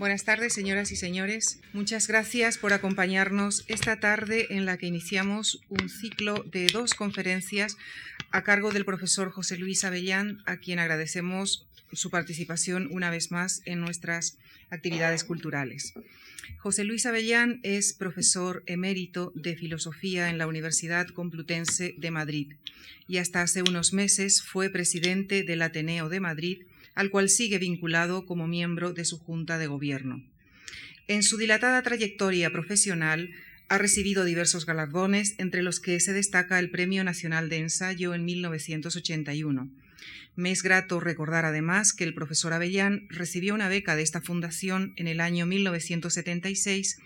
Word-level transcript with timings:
Buenas 0.00 0.24
tardes, 0.24 0.54
señoras 0.54 0.92
y 0.92 0.96
señores. 0.96 1.60
Muchas 1.74 2.08
gracias 2.08 2.56
por 2.56 2.72
acompañarnos 2.72 3.66
esta 3.68 4.00
tarde 4.00 4.46
en 4.48 4.64
la 4.64 4.78
que 4.78 4.86
iniciamos 4.86 5.60
un 5.68 5.90
ciclo 5.90 6.42
de 6.44 6.68
dos 6.68 6.94
conferencias 6.94 7.76
a 8.30 8.42
cargo 8.42 8.72
del 8.72 8.86
profesor 8.86 9.30
José 9.30 9.58
Luis 9.58 9.84
Avellán, 9.84 10.42
a 10.46 10.56
quien 10.56 10.78
agradecemos 10.78 11.68
su 11.92 12.08
participación 12.08 12.88
una 12.90 13.10
vez 13.10 13.30
más 13.30 13.60
en 13.66 13.82
nuestras 13.82 14.38
actividades 14.70 15.22
culturales. 15.22 15.92
José 16.56 16.84
Luis 16.84 17.04
Avellán 17.04 17.60
es 17.62 17.92
profesor 17.92 18.62
emérito 18.64 19.32
de 19.34 19.54
filosofía 19.54 20.30
en 20.30 20.38
la 20.38 20.46
Universidad 20.46 21.08
Complutense 21.08 21.94
de 21.98 22.10
Madrid 22.10 22.54
y 23.06 23.18
hasta 23.18 23.42
hace 23.42 23.60
unos 23.60 23.92
meses 23.92 24.42
fue 24.42 24.70
presidente 24.70 25.42
del 25.42 25.60
Ateneo 25.60 26.08
de 26.08 26.20
Madrid 26.20 26.62
al 26.94 27.10
cual 27.10 27.28
sigue 27.28 27.58
vinculado 27.58 28.26
como 28.26 28.46
miembro 28.46 28.92
de 28.92 29.04
su 29.04 29.18
Junta 29.18 29.58
de 29.58 29.66
Gobierno. 29.66 30.22
En 31.08 31.22
su 31.22 31.36
dilatada 31.36 31.82
trayectoria 31.82 32.50
profesional 32.50 33.30
ha 33.68 33.78
recibido 33.78 34.24
diversos 34.24 34.66
galardones, 34.66 35.34
entre 35.38 35.62
los 35.62 35.78
que 35.80 36.00
se 36.00 36.12
destaca 36.12 36.58
el 36.58 36.70
Premio 36.70 37.04
Nacional 37.04 37.48
de 37.48 37.58
Ensayo 37.58 38.14
en 38.14 38.24
1981. 38.24 39.70
Me 40.36 40.50
es 40.50 40.62
grato 40.62 41.00
recordar 41.00 41.44
además 41.44 41.92
que 41.92 42.04
el 42.04 42.14
profesor 42.14 42.52
Avellán 42.52 43.06
recibió 43.10 43.54
una 43.54 43.68
beca 43.68 43.94
de 43.94 44.02
esta 44.02 44.20
fundación 44.20 44.92
en 44.96 45.06
el 45.06 45.20
año 45.20 45.46
1976 45.46 46.98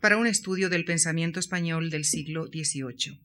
para 0.00 0.16
un 0.16 0.26
estudio 0.26 0.68
del 0.68 0.84
pensamiento 0.84 1.40
español 1.40 1.90
del 1.90 2.04
siglo 2.04 2.46
XVIII. 2.46 3.18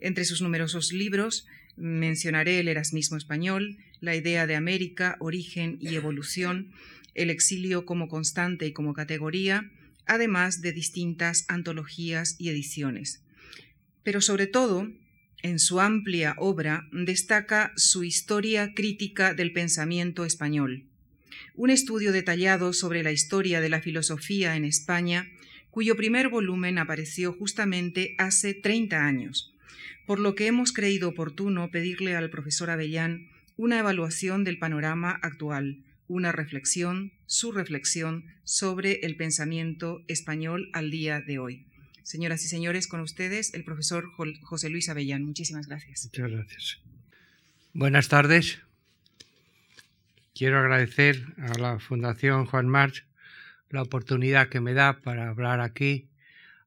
Entre 0.00 0.24
sus 0.24 0.42
numerosos 0.42 0.92
libros 0.92 1.46
mencionaré 1.76 2.60
el 2.60 2.68
Erasmismo 2.68 3.16
español, 3.16 3.78
la 4.00 4.16
idea 4.16 4.46
de 4.46 4.56
América, 4.56 5.16
origen 5.20 5.78
y 5.80 5.94
evolución, 5.94 6.72
el 7.14 7.30
exilio 7.30 7.84
como 7.84 8.08
constante 8.08 8.66
y 8.66 8.72
como 8.72 8.94
categoría, 8.94 9.70
además 10.06 10.60
de 10.60 10.72
distintas 10.72 11.44
antologías 11.48 12.36
y 12.38 12.48
ediciones. 12.48 13.22
Pero 14.02 14.20
sobre 14.20 14.46
todo, 14.46 14.88
en 15.42 15.58
su 15.58 15.80
amplia 15.80 16.34
obra 16.38 16.88
destaca 16.92 17.72
su 17.76 18.04
historia 18.04 18.72
crítica 18.74 19.34
del 19.34 19.52
pensamiento 19.52 20.24
español, 20.24 20.86
un 21.54 21.70
estudio 21.70 22.12
detallado 22.12 22.72
sobre 22.72 23.02
la 23.02 23.12
historia 23.12 23.60
de 23.60 23.68
la 23.68 23.80
filosofía 23.80 24.56
en 24.56 24.64
España, 24.64 25.28
cuyo 25.70 25.96
primer 25.96 26.28
volumen 26.28 26.78
apareció 26.78 27.32
justamente 27.32 28.14
hace 28.18 28.54
30 28.54 29.04
años, 29.04 29.54
por 30.06 30.18
lo 30.18 30.34
que 30.34 30.46
hemos 30.46 30.72
creído 30.72 31.10
oportuno 31.10 31.70
pedirle 31.70 32.16
al 32.16 32.30
profesor 32.30 32.70
Avellán 32.70 33.28
una 33.58 33.80
evaluación 33.80 34.44
del 34.44 34.58
panorama 34.58 35.18
actual, 35.20 35.82
una 36.06 36.30
reflexión, 36.30 37.12
su 37.26 37.50
reflexión 37.50 38.24
sobre 38.44 39.00
el 39.04 39.16
pensamiento 39.16 40.04
español 40.06 40.70
al 40.72 40.92
día 40.92 41.20
de 41.20 41.40
hoy. 41.40 41.66
Señoras 42.04 42.44
y 42.44 42.48
señores, 42.48 42.86
con 42.86 43.00
ustedes 43.00 43.52
el 43.54 43.64
profesor 43.64 44.10
José 44.42 44.70
Luis 44.70 44.88
Avellán. 44.88 45.24
Muchísimas 45.24 45.66
gracias. 45.66 46.04
Muchas 46.04 46.30
gracias. 46.30 46.78
Buenas 47.74 48.08
tardes. 48.08 48.60
Quiero 50.36 50.60
agradecer 50.60 51.26
a 51.38 51.58
la 51.58 51.80
Fundación 51.80 52.46
Juan 52.46 52.68
March 52.68 53.04
la 53.70 53.82
oportunidad 53.82 54.48
que 54.48 54.60
me 54.60 54.72
da 54.72 55.00
para 55.00 55.28
hablar 55.28 55.60
aquí 55.60 56.06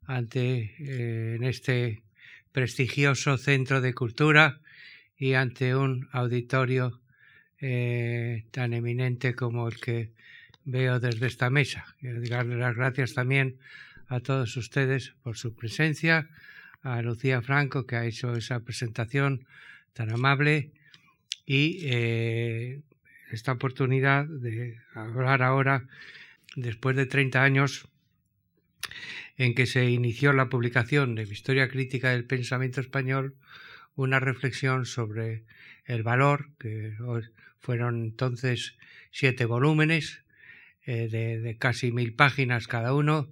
ante 0.03 0.75
eh, 0.77 1.35
en 1.37 1.45
este 1.45 2.03
prestigioso 2.51 3.37
centro 3.37 3.79
de 3.79 3.93
cultura 3.93 4.59
y 5.21 5.35
ante 5.35 5.75
un 5.75 6.09
auditorio 6.13 6.99
eh, 7.59 8.45
tan 8.49 8.73
eminente 8.73 9.35
como 9.35 9.67
el 9.67 9.79
que 9.79 10.13
veo 10.65 10.99
desde 10.99 11.27
esta 11.27 11.51
mesa. 11.51 11.85
Quiero 11.99 12.27
darle 12.27 12.57
las 12.57 12.75
gracias 12.75 13.13
también 13.13 13.59
a 14.07 14.19
todos 14.19 14.57
ustedes 14.57 15.13
por 15.21 15.37
su 15.37 15.53
presencia, 15.53 16.27
a 16.81 17.03
Lucía 17.03 17.43
Franco 17.43 17.85
que 17.85 17.97
ha 17.97 18.05
hecho 18.05 18.33
esa 18.33 18.61
presentación 18.61 19.45
tan 19.93 20.09
amable 20.09 20.71
y 21.45 21.81
eh, 21.83 22.81
esta 23.29 23.51
oportunidad 23.51 24.25
de 24.25 24.79
hablar 24.95 25.43
ahora, 25.43 25.85
después 26.55 26.95
de 26.95 27.05
30 27.05 27.43
años 27.43 27.87
en 29.37 29.53
que 29.53 29.67
se 29.67 29.87
inició 29.87 30.33
la 30.33 30.49
publicación 30.49 31.13
de 31.13 31.23
Historia 31.23 31.69
Crítica 31.69 32.09
del 32.09 32.25
Pensamiento 32.25 32.81
Español, 32.81 33.35
una 34.01 34.19
reflexión 34.19 34.85
sobre 34.85 35.43
el 35.85 36.03
valor, 36.03 36.49
que 36.59 36.93
fueron 37.59 38.03
entonces 38.03 38.75
siete 39.11 39.45
volúmenes 39.45 40.23
eh, 40.85 41.07
de, 41.09 41.57
casi 41.57 41.91
mil 41.91 42.13
páginas 42.13 42.67
cada 42.67 42.93
uno, 42.93 43.31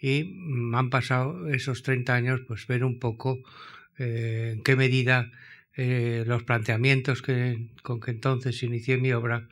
y 0.00 0.36
han 0.74 0.90
pasado 0.90 1.48
esos 1.48 1.82
30 1.82 2.14
años, 2.14 2.40
pues 2.46 2.66
ver 2.66 2.84
un 2.84 2.98
poco 2.98 3.38
eh, 3.98 4.52
en 4.54 4.62
qué 4.62 4.76
medida 4.76 5.30
eh, 5.76 6.24
los 6.26 6.44
planteamientos 6.44 7.22
que, 7.22 7.68
con 7.82 8.00
que 8.00 8.12
entonces 8.12 8.62
inicié 8.62 8.96
mi 8.96 9.12
obra 9.12 9.48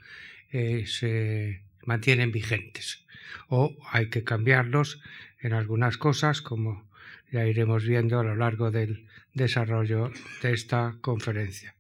se 0.87 1.61
mantienen 1.85 2.33
vigentes. 2.33 3.05
O 3.49 3.77
hay 3.91 4.09
que 4.09 4.25
cambiarlos 4.25 5.03
en 5.41 5.53
algunas 5.53 5.99
cosas 5.99 6.41
como 6.41 6.89
ya 7.31 7.47
iremos 7.47 7.85
viendo 7.85 8.19
a 8.19 8.25
lo 8.25 8.37
largo 8.37 8.71
del 8.71 9.07
desarrollo 9.37 10.11
de 10.43 10.53
esta 10.53 10.97
conferencia. 11.01 11.75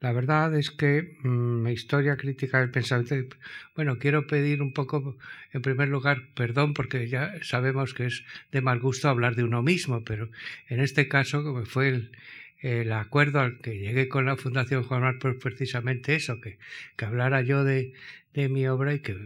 La 0.00 0.12
verdad 0.12 0.56
es 0.56 0.70
que 0.70 1.18
mm, 1.22 1.62
mi 1.62 1.72
historia 1.72 2.16
crítica 2.16 2.60
del 2.60 2.70
pensamiento, 2.70 3.36
bueno, 3.74 3.98
quiero 3.98 4.26
pedir 4.26 4.62
un 4.62 4.72
poco, 4.72 5.16
en 5.52 5.62
primer 5.62 5.88
lugar, 5.88 6.28
perdón 6.34 6.72
porque 6.72 7.08
ya 7.08 7.34
sabemos 7.42 7.94
que 7.94 8.06
es 8.06 8.24
de 8.52 8.60
mal 8.60 8.78
gusto 8.78 9.08
hablar 9.08 9.34
de 9.34 9.44
uno 9.44 9.62
mismo, 9.62 10.04
pero 10.04 10.30
en 10.68 10.80
este 10.80 11.08
caso, 11.08 11.42
como 11.42 11.64
fue 11.66 11.88
el, 11.88 12.12
el 12.60 12.92
acuerdo 12.92 13.40
al 13.40 13.58
que 13.60 13.78
llegué 13.78 14.08
con 14.08 14.26
la 14.26 14.36
Fundación 14.36 14.82
Juan 14.82 15.02
Mar, 15.02 15.18
pues 15.20 15.36
precisamente 15.36 16.14
eso, 16.14 16.40
que, 16.40 16.58
que 16.96 17.04
hablara 17.04 17.42
yo 17.42 17.64
de, 17.64 17.92
de, 18.34 18.48
mi 18.48 18.66
obra 18.66 18.94
y 18.94 19.00
que 19.00 19.16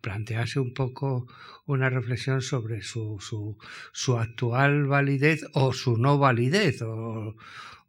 plantease 0.00 0.60
un 0.60 0.74
poco 0.74 1.26
una 1.66 1.88
reflexión 1.88 2.42
sobre 2.42 2.82
su, 2.82 3.18
su, 3.20 3.56
su 3.92 4.18
actual 4.18 4.86
validez 4.86 5.46
o 5.54 5.72
su 5.72 5.96
no 5.96 6.18
validez 6.18 6.82
o, 6.82 7.36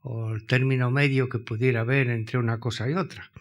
o 0.01 0.33
el 0.33 0.45
término 0.45 0.91
medio 0.91 1.27
que 1.27 1.39
pudiera 1.39 1.81
haber 1.81 2.09
entre 2.09 2.37
una 2.37 2.59
cosa 2.59 2.89
y 2.89 2.93
otra. 2.93 3.31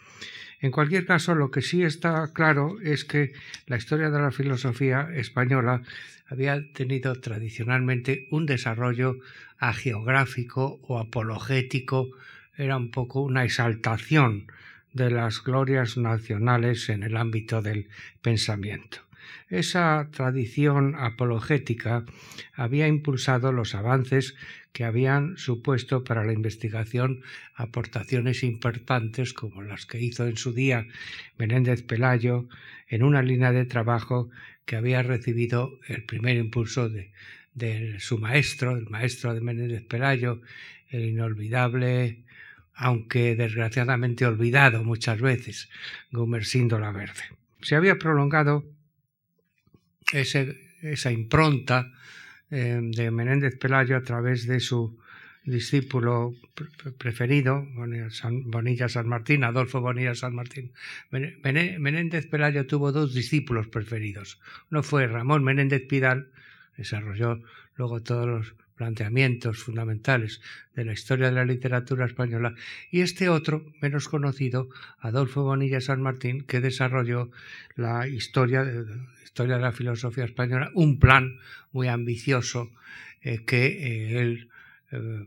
En 0.60 0.72
cualquier 0.72 1.06
caso, 1.06 1.36
lo 1.36 1.52
que 1.52 1.62
sí 1.62 1.84
está 1.84 2.32
claro 2.32 2.80
es 2.82 3.04
que 3.04 3.32
la 3.66 3.76
historia 3.76 4.10
de 4.10 4.20
la 4.20 4.32
filosofía 4.32 5.08
española 5.14 5.82
había 6.26 6.72
tenido 6.72 7.14
tradicionalmente 7.20 8.26
un 8.30 8.44
desarrollo 8.44 9.18
agiográfico 9.58 10.80
o 10.82 10.98
apologético, 10.98 12.10
era 12.56 12.76
un 12.76 12.90
poco 12.90 13.20
una 13.20 13.44
exaltación 13.44 14.46
de 14.92 15.10
las 15.10 15.42
glorias 15.42 15.96
nacionales 15.96 16.88
en 16.88 17.02
el 17.02 17.16
ámbito 17.16 17.62
del 17.62 17.88
pensamiento. 18.22 18.98
Esa 19.48 20.08
tradición 20.10 20.94
apologética 20.96 22.04
había 22.54 22.86
impulsado 22.86 23.52
los 23.52 23.74
avances 23.74 24.34
que 24.72 24.84
habían 24.84 25.36
supuesto 25.38 26.04
para 26.04 26.24
la 26.24 26.32
investigación 26.32 27.22
aportaciones 27.54 28.42
importantes 28.42 29.32
como 29.32 29.62
las 29.62 29.86
que 29.86 30.00
hizo 30.00 30.26
en 30.26 30.36
su 30.36 30.52
día 30.52 30.86
Menéndez 31.38 31.82
Pelayo 31.82 32.48
en 32.88 33.02
una 33.02 33.22
línea 33.22 33.52
de 33.52 33.64
trabajo 33.64 34.30
que 34.66 34.76
había 34.76 35.02
recibido 35.02 35.78
el 35.88 36.04
primer 36.04 36.36
impulso 36.36 36.88
de, 36.88 37.10
su 37.98 38.18
maestro, 38.18 38.76
el 38.76 38.88
maestro 38.88 39.34
de 39.34 39.40
Menéndez 39.40 39.84
Pelayo, 39.86 40.40
el 40.90 41.04
inolvidable, 41.04 42.24
aunque 42.74 43.36
desgraciadamente 43.36 44.26
olvidado 44.26 44.84
muchas 44.84 45.20
veces, 45.20 45.68
Gumersindo 46.12 46.78
la 46.78 46.92
Verde. 46.92 47.22
Se 47.60 47.76
había 47.76 47.98
prolongado 47.98 48.64
esa 50.12 51.10
impronta 51.10 51.92
eh, 52.50 52.80
de 52.82 53.10
Menéndez 53.10 53.58
Pelayo 53.58 53.96
a 53.96 54.02
través 54.02 54.46
de 54.46 54.60
su 54.60 54.98
discípulo 55.44 56.34
preferido, 56.98 57.66
Bonilla 57.74 58.88
San 58.88 59.08
Martín, 59.08 59.44
Adolfo 59.44 59.80
Bonilla 59.80 60.14
San 60.14 60.34
Martín. 60.34 60.72
Menéndez 61.10 62.26
Pelayo 62.26 62.66
tuvo 62.66 62.92
dos 62.92 63.14
discípulos 63.14 63.68
preferidos. 63.68 64.40
Uno 64.70 64.82
fue 64.82 65.06
Ramón 65.06 65.42
Menéndez 65.42 65.86
Pidal, 65.86 66.30
desarrolló 66.78 67.42
luego 67.76 68.02
todos 68.02 68.26
los 68.26 68.54
planteamientos 68.76 69.58
fundamentales 69.58 70.40
de 70.74 70.84
la 70.84 70.92
historia 70.92 71.26
de 71.26 71.32
la 71.32 71.44
literatura 71.44 72.06
española, 72.06 72.54
y 72.90 73.00
este 73.00 73.28
otro, 73.28 73.66
menos 73.82 74.08
conocido, 74.08 74.68
Adolfo 75.00 75.42
Bonilla 75.42 75.80
San 75.80 76.00
Martín, 76.00 76.44
que 76.44 76.60
desarrolló 76.60 77.30
la 77.74 78.06
historia 78.06 78.64
de, 78.64 78.84
historia 79.24 79.56
de 79.56 79.62
la 79.62 79.72
filosofía 79.72 80.24
española, 80.24 80.70
un 80.74 80.98
plan 80.98 81.38
muy 81.72 81.88
ambicioso 81.88 82.70
eh, 83.20 83.44
que 83.44 83.66
eh, 83.66 84.20
él 84.20 84.48
eh, 84.92 85.26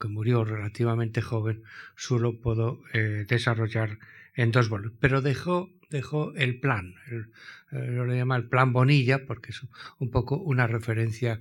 que 0.00 0.08
murió 0.08 0.44
relativamente 0.44 1.20
joven, 1.20 1.62
solo 1.96 2.38
pudo 2.38 2.80
desarrollar 2.92 3.98
en 4.36 4.52
dos 4.52 4.68
volúmenes, 4.68 4.96
pero 5.00 5.22
dejó, 5.22 5.70
dejó 5.90 6.34
el 6.34 6.60
plan, 6.60 6.94
eh, 7.10 7.24
lo 7.72 8.06
llama 8.14 8.36
el 8.36 8.48
plan 8.48 8.72
Bonilla, 8.72 9.26
porque 9.26 9.50
es 9.50 9.62
un 9.98 10.10
poco 10.10 10.36
una 10.36 10.66
referencia 10.66 11.40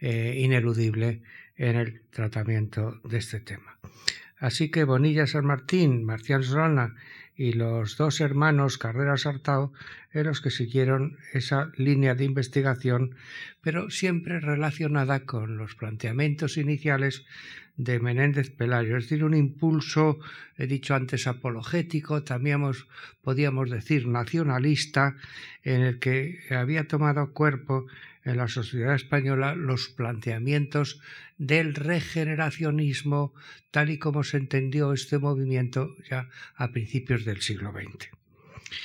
eh, 0.00 0.36
ineludible 0.38 1.22
en 1.56 1.76
el 1.76 2.02
tratamiento 2.10 3.00
de 3.04 3.18
este 3.18 3.40
tema. 3.40 3.78
Así 4.38 4.70
que 4.70 4.84
Bonilla 4.84 5.26
San 5.26 5.46
Martín, 5.46 6.04
Marcial 6.04 6.44
Solana 6.44 6.94
y 7.34 7.52
los 7.52 7.96
dos 7.96 8.20
hermanos 8.20 8.78
Carreras 8.78 9.26
Artao 9.26 9.72
eran 10.12 10.26
los 10.28 10.40
que 10.40 10.50
siguieron 10.50 11.18
esa 11.32 11.70
línea 11.76 12.14
de 12.14 12.24
investigación, 12.24 13.14
pero 13.62 13.90
siempre 13.90 14.40
relacionada 14.40 15.20
con 15.20 15.56
los 15.56 15.74
planteamientos 15.74 16.56
iniciales 16.58 17.24
de 17.76 18.00
Menéndez 18.00 18.50
Pelayo, 18.50 18.96
es 18.96 19.04
decir, 19.04 19.24
un 19.24 19.34
impulso, 19.34 20.18
he 20.56 20.66
dicho 20.66 20.94
antes, 20.94 21.26
apologético, 21.26 22.22
también 22.22 22.62
podíamos 23.22 23.70
decir 23.70 24.06
nacionalista, 24.08 25.16
en 25.62 25.82
el 25.82 25.98
que 25.98 26.40
había 26.50 26.88
tomado 26.88 27.32
cuerpo 27.32 27.86
en 28.24 28.38
la 28.38 28.48
sociedad 28.48 28.94
española 28.94 29.54
los 29.54 29.88
planteamientos 29.88 31.00
del 31.38 31.74
regeneracionismo 31.74 33.34
tal 33.70 33.90
y 33.90 33.98
como 33.98 34.24
se 34.24 34.38
entendió 34.38 34.92
este 34.92 35.18
movimiento 35.18 35.94
ya 36.10 36.28
a 36.56 36.72
principios 36.72 37.24
del 37.24 37.42
siglo 37.42 37.72
XX. 37.72 38.10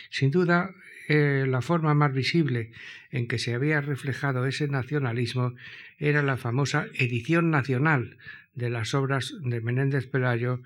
Sin 0.10 0.32
duda, 0.32 0.76
eh, 1.08 1.46
la 1.48 1.62
forma 1.62 1.94
más 1.94 2.14
visible 2.14 2.72
en 3.10 3.28
que 3.28 3.40
se 3.40 3.54
había 3.54 3.82
reflejado 3.82 4.46
ese 4.46 4.68
nacionalismo 4.68 5.56
era 5.98 6.22
la 6.22 6.38
famosa 6.38 6.88
edición 6.94 7.50
nacional 7.50 8.18
de 8.54 8.70
las 8.70 8.94
obras 8.94 9.34
de 9.42 9.62
Menéndez 9.62 10.08
Pelayo 10.08 10.62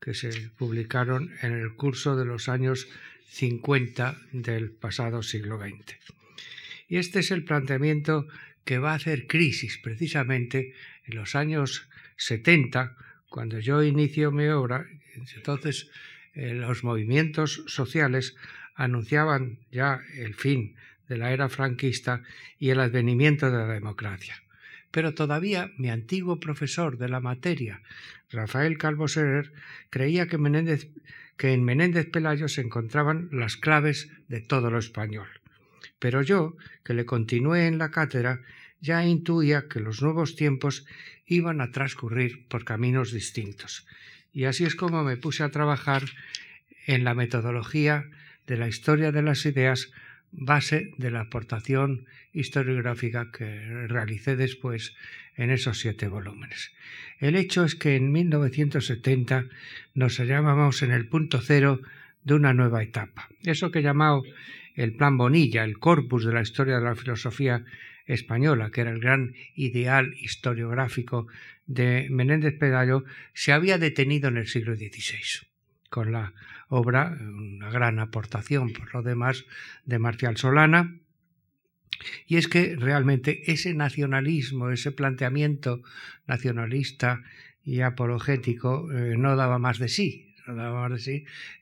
que 0.00 0.14
se 0.14 0.50
publicaron 0.56 1.32
en 1.42 1.52
el 1.52 1.74
curso 1.74 2.16
de 2.16 2.24
los 2.24 2.48
años 2.48 2.88
50 3.30 4.16
del 4.32 4.70
pasado 4.70 5.22
siglo 5.22 5.58
XX. 5.58 5.96
Y 6.88 6.98
este 6.98 7.20
es 7.20 7.30
el 7.30 7.44
planteamiento 7.44 8.26
que 8.64 8.78
va 8.78 8.92
a 8.92 8.96
hacer 8.96 9.26
crisis 9.26 9.78
precisamente 9.78 10.74
en 11.04 11.16
los 11.16 11.34
años 11.34 11.88
70, 12.16 12.96
cuando 13.28 13.58
yo 13.58 13.82
inicio 13.82 14.30
mi 14.30 14.46
obra. 14.48 14.86
Entonces, 15.34 15.90
eh, 16.34 16.54
los 16.54 16.84
movimientos 16.84 17.64
sociales 17.66 18.36
anunciaban 18.74 19.58
ya 19.70 20.00
el 20.14 20.34
fin 20.34 20.76
de 21.08 21.18
la 21.18 21.32
era 21.32 21.48
franquista 21.48 22.22
y 22.58 22.70
el 22.70 22.80
advenimiento 22.80 23.50
de 23.50 23.58
la 23.58 23.72
democracia. 23.72 24.42
Pero 24.94 25.12
todavía 25.12 25.72
mi 25.76 25.90
antiguo 25.90 26.38
profesor 26.38 26.98
de 26.98 27.08
la 27.08 27.18
materia, 27.18 27.82
Rafael 28.30 28.78
Calvo 28.78 29.08
Serer, 29.08 29.52
creía 29.90 30.28
que, 30.28 30.38
que 31.36 31.52
en 31.52 31.64
Menéndez 31.64 32.06
Pelayo 32.08 32.46
se 32.46 32.60
encontraban 32.60 33.28
las 33.32 33.56
claves 33.56 34.08
de 34.28 34.40
todo 34.40 34.70
lo 34.70 34.78
español. 34.78 35.26
Pero 35.98 36.22
yo, 36.22 36.56
que 36.84 36.94
le 36.94 37.06
continué 37.06 37.66
en 37.66 37.76
la 37.76 37.90
cátedra, 37.90 38.42
ya 38.80 39.04
intuía 39.04 39.66
que 39.68 39.80
los 39.80 40.00
nuevos 40.00 40.36
tiempos 40.36 40.86
iban 41.26 41.60
a 41.60 41.72
transcurrir 41.72 42.46
por 42.46 42.64
caminos 42.64 43.10
distintos. 43.10 43.88
Y 44.32 44.44
así 44.44 44.62
es 44.62 44.76
como 44.76 45.02
me 45.02 45.16
puse 45.16 45.42
a 45.42 45.50
trabajar 45.50 46.04
en 46.86 47.02
la 47.02 47.14
metodología 47.14 48.04
de 48.46 48.58
la 48.58 48.68
historia 48.68 49.10
de 49.10 49.22
las 49.22 49.44
ideas, 49.44 49.90
base 50.36 50.92
de 50.98 51.10
la 51.10 51.20
aportación 51.20 52.06
historiográfica 52.32 53.30
que 53.30 53.86
realicé 53.86 54.36
después 54.36 54.94
en 55.36 55.50
esos 55.50 55.78
siete 55.78 56.08
volúmenes. 56.08 56.72
El 57.18 57.36
hecho 57.36 57.64
es 57.64 57.74
que 57.74 57.96
en 57.96 58.12
1970 58.12 59.46
nos 59.94 60.18
hallábamos 60.18 60.82
en 60.82 60.90
el 60.90 61.08
punto 61.08 61.40
cero 61.40 61.80
de 62.24 62.34
una 62.34 62.54
nueva 62.54 62.82
etapa. 62.82 63.28
Eso 63.44 63.70
que 63.70 63.80
he 63.80 63.82
llamado 63.82 64.22
el 64.74 64.94
plan 64.94 65.16
Bonilla, 65.16 65.64
el 65.64 65.78
corpus 65.78 66.24
de 66.24 66.32
la 66.32 66.42
historia 66.42 66.76
de 66.76 66.84
la 66.84 66.96
filosofía 66.96 67.64
española, 68.06 68.70
que 68.70 68.82
era 68.82 68.90
el 68.90 69.00
gran 69.00 69.34
ideal 69.54 70.14
historiográfico 70.20 71.26
de 71.66 72.08
Menéndez 72.10 72.58
Pedallo, 72.58 73.04
se 73.32 73.52
había 73.52 73.78
detenido 73.78 74.28
en 74.28 74.36
el 74.36 74.48
siglo 74.48 74.74
XVI, 74.76 75.46
con 75.94 76.10
la 76.10 76.32
obra, 76.66 77.16
una 77.20 77.70
gran 77.70 78.00
aportación 78.00 78.72
por 78.72 78.92
lo 78.92 79.02
demás, 79.02 79.44
de 79.84 80.00
Marcial 80.00 80.36
Solana, 80.36 80.98
y 82.26 82.36
es 82.36 82.48
que 82.48 82.74
realmente 82.74 83.52
ese 83.52 83.74
nacionalismo, 83.74 84.70
ese 84.70 84.90
planteamiento 84.90 85.82
nacionalista 86.26 87.22
y 87.62 87.82
apologético 87.82 88.90
eh, 88.90 89.14
no 89.16 89.36
daba 89.36 89.60
más 89.60 89.78
de 89.78 89.88
sí, 89.88 90.34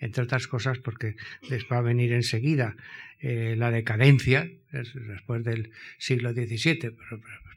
entre 0.01 0.25
otras 0.25 0.47
cosas 0.49 0.79
porque 0.79 1.17
les 1.51 1.67
va 1.71 1.77
a 1.77 1.83
venir 1.83 2.15
enseguida 2.15 2.75
eh, 3.21 3.55
la 3.59 3.71
decadencia, 3.71 4.51
después 4.73 5.45
del 5.45 5.71
siglo 5.99 6.33
XVII, 6.33 6.97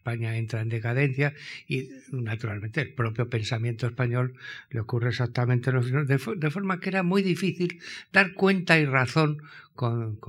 España 0.05 0.37
entra 0.37 0.61
en 0.61 0.69
decadencia 0.69 1.33
y 1.67 1.89
naturalmente 2.11 2.81
el 2.81 2.93
propio 2.93 3.27
pensamiento 3.27 3.87
español 3.87 4.35
le 4.69 4.79
ocurre 4.79 5.09
exactamente 5.09 5.71
lo 5.71 5.81
mismo, 5.81 6.03
de, 6.03 6.51
forma 6.51 6.79
que 6.79 6.89
era 6.89 7.01
muy 7.01 7.23
difícil 7.23 7.81
dar 8.13 8.33
cuenta 8.33 8.77
y 8.77 8.85
razón 8.85 9.41
con, 9.73 10.19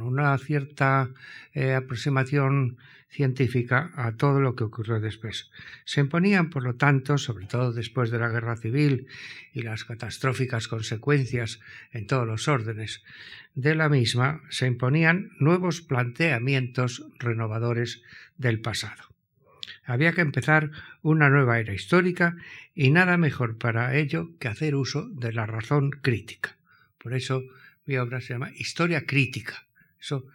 una 0.00 0.38
cierta 0.38 1.10
eh, 1.52 1.74
aproximación 1.74 2.76
científica 3.10 3.90
a 3.96 4.12
todo 4.12 4.40
lo 4.40 4.54
que 4.54 4.64
ocurrió 4.64 5.00
después. 5.00 5.50
Se 5.84 6.00
imponían, 6.00 6.50
por 6.50 6.62
lo 6.62 6.74
tanto, 6.74 7.18
sobre 7.18 7.46
todo 7.46 7.72
después 7.72 8.10
de 8.10 8.18
la 8.18 8.28
guerra 8.28 8.56
civil 8.56 9.06
y 9.52 9.62
las 9.62 9.84
catastróficas 9.84 10.68
consecuencias 10.68 11.60
en 11.92 12.06
todos 12.06 12.26
los 12.26 12.48
órdenes 12.48 13.02
de 13.54 13.74
la 13.74 13.88
misma, 13.88 14.42
se 14.48 14.66
imponían 14.66 15.30
nuevos 15.38 15.80
planteamientos 15.80 16.33
renovadores 17.18 18.02
del 18.36 18.60
pasado. 18.60 19.14
Había 19.84 20.12
que 20.12 20.22
empezar 20.22 20.70
una 21.02 21.28
nueva 21.28 21.58
era 21.58 21.74
histórica 21.74 22.36
y 22.74 22.90
nada 22.90 23.16
mejor 23.16 23.58
para 23.58 23.96
ello 23.96 24.30
que 24.38 24.48
hacer 24.48 24.74
uso 24.74 25.08
de 25.10 25.32
la 25.32 25.46
razón 25.46 25.90
crítica. 25.90 26.56
Por 26.98 27.14
eso 27.14 27.42
mi 27.84 27.96
obra 27.98 28.20
se 28.20 28.32
llama 28.32 28.52
Historia 28.56 29.04
crítica. 29.04 29.66
Eso 30.00 30.26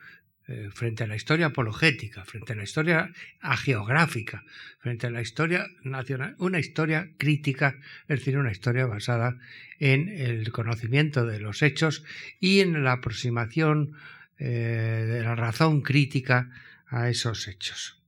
eh, 0.51 0.69
frente 0.73 1.03
a 1.03 1.07
la 1.07 1.15
historia 1.15 1.47
apologética, 1.47 2.25
frente 2.25 2.53
a 2.53 2.55
la 2.55 2.63
historia 2.63 3.11
geográfica, 3.57 4.43
frente 4.79 5.05
a 5.05 5.11
la 5.11 5.21
historia 5.21 5.67
nacional, 5.83 6.35
una 6.39 6.57
historia 6.57 7.11
crítica, 7.17 7.75
es 8.07 8.19
decir, 8.19 8.35
una 8.35 8.51
historia 8.51 8.87
basada 8.87 9.37
en 9.77 10.09
el 10.09 10.51
conocimiento 10.51 11.27
de 11.27 11.39
los 11.39 11.61
hechos 11.61 12.03
y 12.39 12.61
en 12.61 12.83
la 12.83 12.93
aproximación 12.93 13.93
eh, 14.39 15.05
de 15.07 15.21
la 15.21 15.35
razón 15.35 15.81
crítica 15.81 16.49
a 16.87 17.09
esos 17.09 17.47
hechos. 17.47 18.01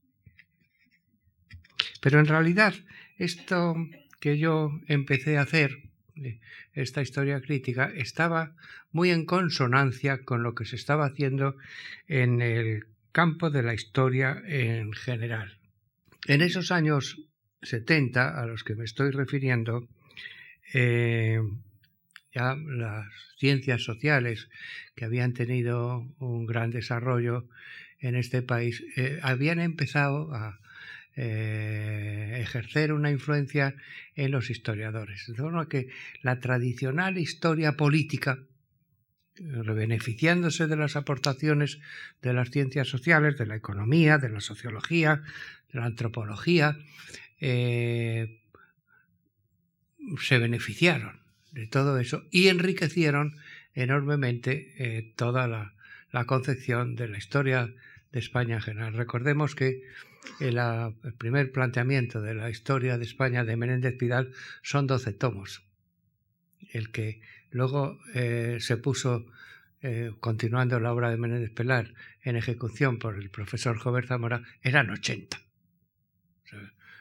Pero 2.00 2.18
en 2.18 2.26
realidad, 2.26 2.74
esto 3.18 3.76
que 4.20 4.38
yo 4.38 4.80
empecé 4.88 5.38
a 5.38 5.42
hacer 5.42 5.78
esta 6.72 7.02
historia 7.02 7.40
crítica 7.40 7.90
estaba 7.94 8.54
muy 8.90 9.10
en 9.10 9.24
consonancia 9.24 10.24
con 10.24 10.42
lo 10.42 10.54
que 10.54 10.64
se 10.64 10.76
estaba 10.76 11.06
haciendo 11.06 11.56
en 12.06 12.40
el 12.40 12.86
campo 13.12 13.50
de 13.50 13.62
la 13.62 13.74
historia 13.74 14.42
en 14.46 14.92
general. 14.92 15.58
En 16.26 16.40
esos 16.40 16.70
años 16.70 17.20
70 17.62 18.40
a 18.40 18.46
los 18.46 18.64
que 18.64 18.74
me 18.74 18.84
estoy 18.84 19.10
refiriendo, 19.10 19.88
eh, 20.72 21.40
ya 22.34 22.56
las 22.56 23.06
ciencias 23.38 23.82
sociales 23.82 24.48
que 24.94 25.04
habían 25.04 25.34
tenido 25.34 26.06
un 26.18 26.46
gran 26.46 26.70
desarrollo 26.70 27.48
en 28.00 28.16
este 28.16 28.42
país 28.42 28.82
eh, 28.96 29.20
habían 29.22 29.60
empezado 29.60 30.34
a, 30.34 30.58
eh, 31.14 32.38
ejercer 32.40 32.92
una 32.92 33.10
influencia 33.10 33.74
en 34.16 34.30
los 34.30 34.48
historiadores. 34.48 35.26
De 35.26 35.34
forma 35.34 35.68
que 35.68 35.88
la 36.22 36.40
tradicional 36.40 37.18
historia 37.18 37.76
política, 37.76 38.38
beneficiándose 39.38 40.66
de 40.66 40.76
las 40.76 40.96
aportaciones 40.96 41.80
de 42.22 42.32
las 42.32 42.50
ciencias 42.50 42.88
sociales, 42.88 43.36
de 43.36 43.46
la 43.46 43.56
economía, 43.56 44.16
de 44.16 44.30
la 44.30 44.40
sociología, 44.40 45.22
de 45.70 45.80
la 45.80 45.86
antropología, 45.86 46.78
eh, 47.40 48.40
se 50.18 50.38
beneficiaron 50.38 51.21
de 51.52 51.66
todo 51.66 51.98
eso 51.98 52.24
y 52.30 52.48
enriquecieron 52.48 53.36
enormemente 53.74 54.74
eh, 54.78 55.12
toda 55.16 55.46
la, 55.46 55.74
la 56.10 56.26
concepción 56.26 56.94
de 56.94 57.08
la 57.08 57.18
historia 57.18 57.72
de 58.12 58.18
España 58.18 58.56
en 58.56 58.62
general. 58.62 58.94
Recordemos 58.94 59.54
que 59.54 59.82
el, 60.40 60.60
primer 61.18 61.50
planteamiento 61.50 62.20
de 62.20 62.34
la 62.34 62.50
historia 62.50 62.98
de 62.98 63.04
España 63.04 63.44
de 63.44 63.56
Menéndez 63.56 63.96
Pidal 63.96 64.32
son 64.62 64.86
12 64.86 65.12
tomos. 65.14 65.64
El 66.70 66.90
que 66.90 67.20
luego 67.50 67.98
eh, 68.14 68.58
se 68.60 68.76
puso, 68.76 69.26
eh, 69.82 70.12
continuando 70.20 70.78
la 70.78 70.92
obra 70.92 71.10
de 71.10 71.16
Menéndez 71.16 71.50
Pelar, 71.50 71.94
en 72.22 72.36
ejecución 72.36 72.98
por 72.98 73.16
el 73.16 73.30
profesor 73.30 73.78
Jover 73.78 74.06
Zamora, 74.06 74.42
eran 74.62 74.90
80. 74.90 75.40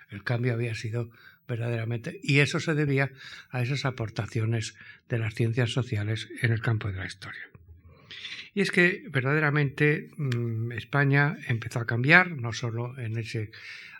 el 0.09 0.23
cambio 0.23 0.53
había 0.53 0.75
sido 0.75 1.09
verdaderamente. 1.51 2.19
Y 2.23 2.39
eso 2.39 2.59
se 2.59 2.73
debía 2.73 3.11
a 3.49 3.61
esas 3.61 3.83
aportaciones 3.83 4.75
de 5.09 5.19
las 5.19 5.35
ciencias 5.35 5.71
sociales 5.71 6.29
en 6.41 6.53
el 6.53 6.61
campo 6.61 6.87
de 6.87 6.97
la 6.97 7.05
historia. 7.05 7.43
Y 8.53 8.61
es 8.61 8.71
que 8.71 9.03
verdaderamente 9.09 10.09
mm, 10.17 10.71
España 10.71 11.37
empezó 11.47 11.79
a 11.79 11.85
cambiar, 11.85 12.31
no 12.31 12.53
solo 12.53 12.97
en 12.97 13.17
ese 13.17 13.51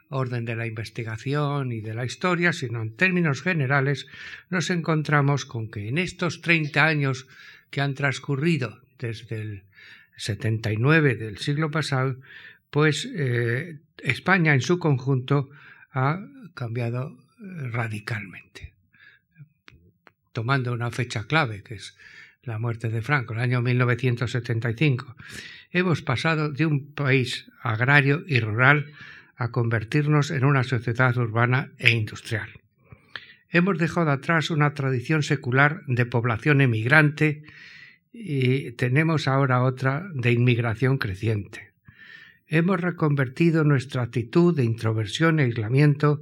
orden 0.09 0.45
de 0.45 0.55
la 0.55 0.65
investigación 0.65 1.71
y 1.71 1.81
de 1.81 1.93
la 1.93 2.05
historia, 2.05 2.51
sino 2.53 2.81
en 2.81 2.95
términos 2.95 3.41
generales, 3.41 4.07
nos 4.49 4.69
encontramos 4.69 5.45
con 5.45 5.69
que 5.69 5.87
en 5.87 5.97
estos 5.97 6.41
30 6.41 6.85
años 6.85 7.27
que 7.69 7.81
han 7.81 7.95
transcurrido 7.95 8.81
desde 8.99 9.41
el 9.41 9.63
79 10.17 11.15
del 11.15 11.37
siglo 11.37 11.71
pasado, 11.71 12.17
pues 12.69 13.09
eh, 13.13 13.79
España 13.97 14.53
en 14.53 14.61
su 14.61 14.79
conjunto 14.79 15.49
ha 15.93 16.19
cambiado 16.53 17.17
radicalmente. 17.41 18.73
Tomando 20.31 20.71
una 20.71 20.91
fecha 20.91 21.25
clave, 21.25 21.63
que 21.63 21.75
es 21.75 21.97
la 22.43 22.57
muerte 22.57 22.89
de 22.89 23.01
Franco, 23.01 23.33
el 23.33 23.39
año 23.39 23.61
1975, 23.61 25.15
hemos 25.71 26.01
pasado 26.01 26.49
de 26.49 26.65
un 26.65 26.93
país 26.93 27.51
agrario 27.61 28.23
y 28.27 28.39
rural 28.39 28.93
a 29.35 29.51
convertirnos 29.51 30.31
en 30.31 30.45
una 30.45 30.63
sociedad 30.63 31.15
urbana 31.17 31.71
e 31.77 31.91
industrial. 31.91 32.49
Hemos 33.49 33.77
dejado 33.77 34.11
atrás 34.11 34.49
una 34.49 34.73
tradición 34.73 35.23
secular 35.23 35.81
de 35.87 36.05
población 36.05 36.61
emigrante 36.61 37.43
y 38.13 38.71
tenemos 38.73 39.27
ahora 39.27 39.63
otra 39.63 40.07
de 40.13 40.31
inmigración 40.31 40.97
creciente. 40.97 41.71
Hemos 42.47 42.79
reconvertido 42.81 43.63
nuestra 43.63 44.03
actitud 44.03 44.55
de 44.55 44.63
introversión 44.63 45.39
e 45.39 45.43
aislamiento 45.43 46.21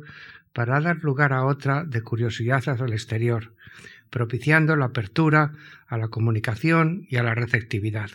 para 0.60 0.82
dar 0.82 0.98
lugar 1.04 1.32
a 1.32 1.46
otra 1.46 1.86
de 1.86 2.02
curiosidad 2.02 2.68
hacia 2.68 2.86
el 2.86 2.92
exterior, 2.92 3.54
propiciando 4.10 4.76
la 4.76 4.88
apertura 4.88 5.54
a 5.88 5.98
la 5.98 6.10
comunicación 6.10 7.08
y 7.10 7.16
a 7.16 7.24
la 7.24 7.34
receptividad 7.34 8.10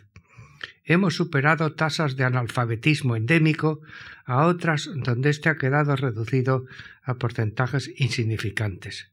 hemos 0.85 1.17
superado 1.17 1.73
tasas 1.73 2.17
de 2.17 2.25
analfabetismo 2.25 3.17
endémico 3.17 3.81
a 4.27 4.45
otras 4.45 4.91
donde 4.95 5.31
éste 5.31 5.49
ha 5.49 5.57
quedado 5.57 5.97
reducido 5.97 6.67
a 7.03 7.15
porcentajes 7.15 7.91
insignificantes. 7.97 9.11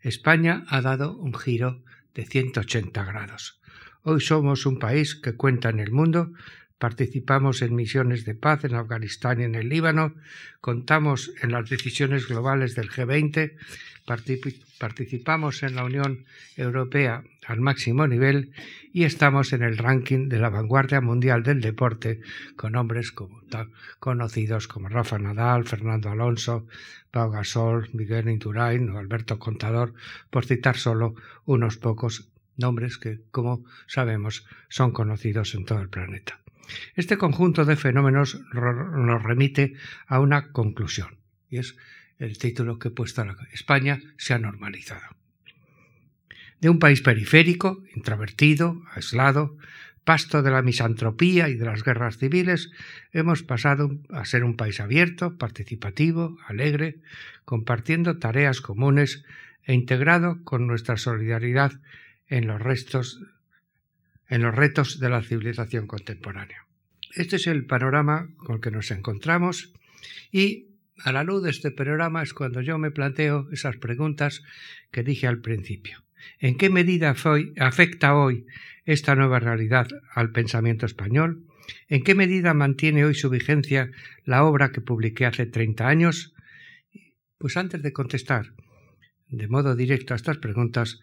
España 0.00 0.64
ha 0.68 0.80
dado 0.80 1.18
un 1.18 1.34
giro 1.34 1.82
de 2.14 2.24
180 2.24 3.04
grados. 3.04 3.60
Hoy 4.04 4.22
somos 4.22 4.64
un 4.64 4.78
país 4.78 5.14
que 5.14 5.34
cuenta 5.34 5.68
en 5.68 5.80
el 5.80 5.92
mundo 5.92 6.32
participamos 6.80 7.60
en 7.60 7.76
misiones 7.76 8.24
de 8.24 8.34
paz 8.34 8.64
en 8.64 8.74
Afganistán 8.74 9.38
y 9.38 9.44
en 9.44 9.54
el 9.54 9.68
Líbano, 9.68 10.14
contamos 10.62 11.30
en 11.42 11.52
las 11.52 11.68
decisiones 11.68 12.26
globales 12.26 12.74
del 12.74 12.90
G20, 12.90 13.52
participamos 14.78 15.62
en 15.62 15.74
la 15.76 15.84
Unión 15.84 16.24
Europea 16.56 17.22
al 17.46 17.60
máximo 17.60 18.06
nivel 18.06 18.52
y 18.94 19.04
estamos 19.04 19.52
en 19.52 19.62
el 19.62 19.76
ranking 19.76 20.30
de 20.30 20.38
la 20.38 20.48
vanguardia 20.48 21.02
mundial 21.02 21.42
del 21.42 21.60
deporte 21.60 22.22
con 22.56 22.74
hombres 22.76 23.12
como, 23.12 23.42
conocidos 23.98 24.66
como 24.66 24.88
Rafa 24.88 25.18
Nadal, 25.18 25.66
Fernando 25.66 26.08
Alonso, 26.08 26.66
Pau 27.10 27.30
Gasol, 27.30 27.90
Miguel 27.92 28.30
Indurain 28.30 28.88
o 28.88 28.98
Alberto 28.98 29.38
Contador, 29.38 29.92
por 30.30 30.46
citar 30.46 30.78
solo 30.78 31.14
unos 31.44 31.76
pocos 31.76 32.30
nombres 32.56 32.96
que, 32.96 33.20
como 33.30 33.64
sabemos, 33.86 34.46
son 34.70 34.92
conocidos 34.92 35.54
en 35.54 35.66
todo 35.66 35.80
el 35.80 35.90
planeta. 35.90 36.39
Este 36.94 37.16
conjunto 37.16 37.64
de 37.64 37.76
fenómenos 37.76 38.40
nos 38.52 39.22
remite 39.22 39.74
a 40.06 40.20
una 40.20 40.52
conclusión, 40.52 41.18
y 41.48 41.58
es 41.58 41.76
el 42.18 42.38
título 42.38 42.78
que 42.78 42.88
he 42.88 42.90
puesto 42.90 43.24
la 43.24 43.36
España 43.52 44.00
se 44.18 44.34
ha 44.34 44.38
normalizado. 44.38 45.16
De 46.60 46.68
un 46.68 46.78
país 46.78 47.00
periférico, 47.00 47.82
introvertido, 47.94 48.82
aislado, 48.94 49.56
pasto 50.04 50.42
de 50.42 50.50
la 50.50 50.62
misantropía 50.62 51.48
y 51.48 51.54
de 51.54 51.64
las 51.64 51.84
guerras 51.84 52.18
civiles, 52.18 52.70
hemos 53.12 53.42
pasado 53.42 53.90
a 54.10 54.24
ser 54.24 54.44
un 54.44 54.56
país 54.56 54.80
abierto, 54.80 55.38
participativo, 55.38 56.36
alegre, 56.46 57.00
compartiendo 57.44 58.18
tareas 58.18 58.60
comunes 58.60 59.24
e 59.64 59.72
integrado 59.72 60.42
con 60.44 60.66
nuestra 60.66 60.96
solidaridad 60.96 61.72
en 62.26 62.46
los 62.46 62.60
restos 62.60 63.20
en 64.30 64.42
los 64.42 64.54
retos 64.54 65.00
de 65.00 65.10
la 65.10 65.22
civilización 65.22 65.86
contemporánea. 65.86 66.66
Este 67.14 67.36
es 67.36 67.46
el 67.46 67.66
panorama 67.66 68.30
con 68.36 68.56
el 68.56 68.60
que 68.62 68.70
nos 68.70 68.90
encontramos 68.90 69.72
y 70.30 70.68
a 71.02 71.12
la 71.12 71.24
luz 71.24 71.42
de 71.42 71.50
este 71.50 71.70
panorama 71.70 72.22
es 72.22 72.32
cuando 72.32 72.60
yo 72.60 72.78
me 72.78 72.90
planteo 72.90 73.48
esas 73.52 73.76
preguntas 73.76 74.42
que 74.90 75.02
dije 75.02 75.26
al 75.26 75.40
principio. 75.40 76.04
¿En 76.38 76.56
qué 76.56 76.70
medida 76.70 77.14
afecta 77.58 78.14
hoy 78.14 78.46
esta 78.84 79.14
nueva 79.14 79.40
realidad 79.40 79.88
al 80.14 80.30
pensamiento 80.30 80.86
español? 80.86 81.44
¿En 81.88 82.02
qué 82.04 82.14
medida 82.14 82.54
mantiene 82.54 83.04
hoy 83.04 83.14
su 83.14 83.30
vigencia 83.30 83.90
la 84.24 84.44
obra 84.44 84.70
que 84.70 84.80
publiqué 84.80 85.26
hace 85.26 85.46
30 85.46 85.88
años? 85.88 86.34
Pues 87.38 87.56
antes 87.56 87.82
de 87.82 87.92
contestar 87.92 88.52
de 89.28 89.48
modo 89.48 89.76
directo 89.76 90.12
a 90.12 90.16
estas 90.16 90.38
preguntas, 90.38 91.00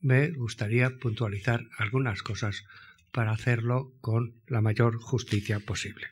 me 0.00 0.30
gustaría 0.30 0.90
puntualizar 0.98 1.66
algunas 1.78 2.22
cosas 2.22 2.64
para 3.12 3.32
hacerlo 3.32 3.92
con 4.00 4.34
la 4.46 4.60
mayor 4.60 4.98
justicia 4.98 5.60
posible. 5.60 6.08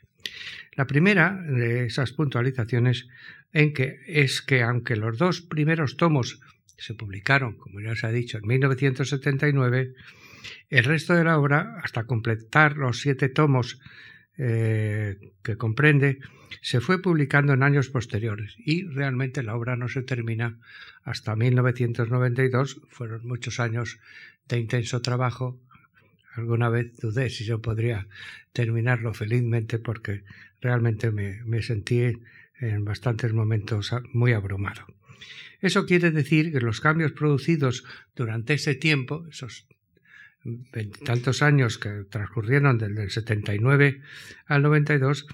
La 0.73 0.87
primera 0.87 1.41
de 1.41 1.85
esas 1.85 2.11
puntualizaciones 2.11 3.07
en 3.53 3.73
que 3.73 3.99
es 4.07 4.41
que 4.41 4.61
aunque 4.61 4.95
los 4.95 5.17
dos 5.17 5.41
primeros 5.41 5.97
tomos 5.97 6.39
se 6.77 6.93
publicaron, 6.93 7.55
como 7.55 7.81
ya 7.81 7.95
se 7.95 8.07
ha 8.07 8.11
dicho, 8.11 8.37
en 8.37 8.47
1979, 8.47 9.93
el 10.69 10.83
resto 10.83 11.13
de 11.13 11.23
la 11.23 11.37
obra, 11.37 11.79
hasta 11.83 12.05
completar 12.05 12.77
los 12.77 13.01
siete 13.01 13.27
tomos 13.29 13.79
eh, 14.41 15.33
que 15.43 15.57
comprende, 15.57 16.19
se 16.61 16.79
fue 16.79 17.01
publicando 17.01 17.51
en 17.51 17.61
años 17.61 17.89
posteriores 17.89 18.55
y 18.57 18.83
realmente 18.83 19.43
la 19.43 19.53
obra 19.53 19.75
no 19.75 19.89
se 19.89 20.01
termina 20.01 20.57
hasta 21.03 21.35
1992. 21.35 22.81
Fueron 22.89 23.27
muchos 23.27 23.59
años 23.59 23.99
de 24.47 24.59
intenso 24.59 25.01
trabajo. 25.01 25.59
Alguna 26.35 26.69
vez 26.69 26.95
dudé 26.97 27.29
si 27.29 27.43
yo 27.43 27.61
podría 27.61 28.07
terminarlo 28.53 29.13
felizmente 29.13 29.77
porque 29.77 30.23
realmente 30.61 31.11
me, 31.11 31.61
sentí 31.61 32.13
en 32.61 32.85
bastantes 32.85 33.33
momentos 33.33 33.93
muy 34.13 34.31
abrumado. 34.31 34.85
Eso 35.59 35.85
quiere 35.85 36.11
decir 36.11 36.53
que 36.53 36.61
los 36.61 36.79
cambios 36.79 37.11
producidos 37.11 37.83
durante 38.15 38.53
ese 38.53 38.73
tiempo, 38.73 39.27
esos 39.29 39.67
tantos 41.05 41.41
años 41.41 41.77
que 41.77 42.05
transcurrieron 42.09 42.77
desde 42.77 43.03
el 43.03 43.11
79 43.11 44.01
al 44.47 44.61
92, 44.61 45.27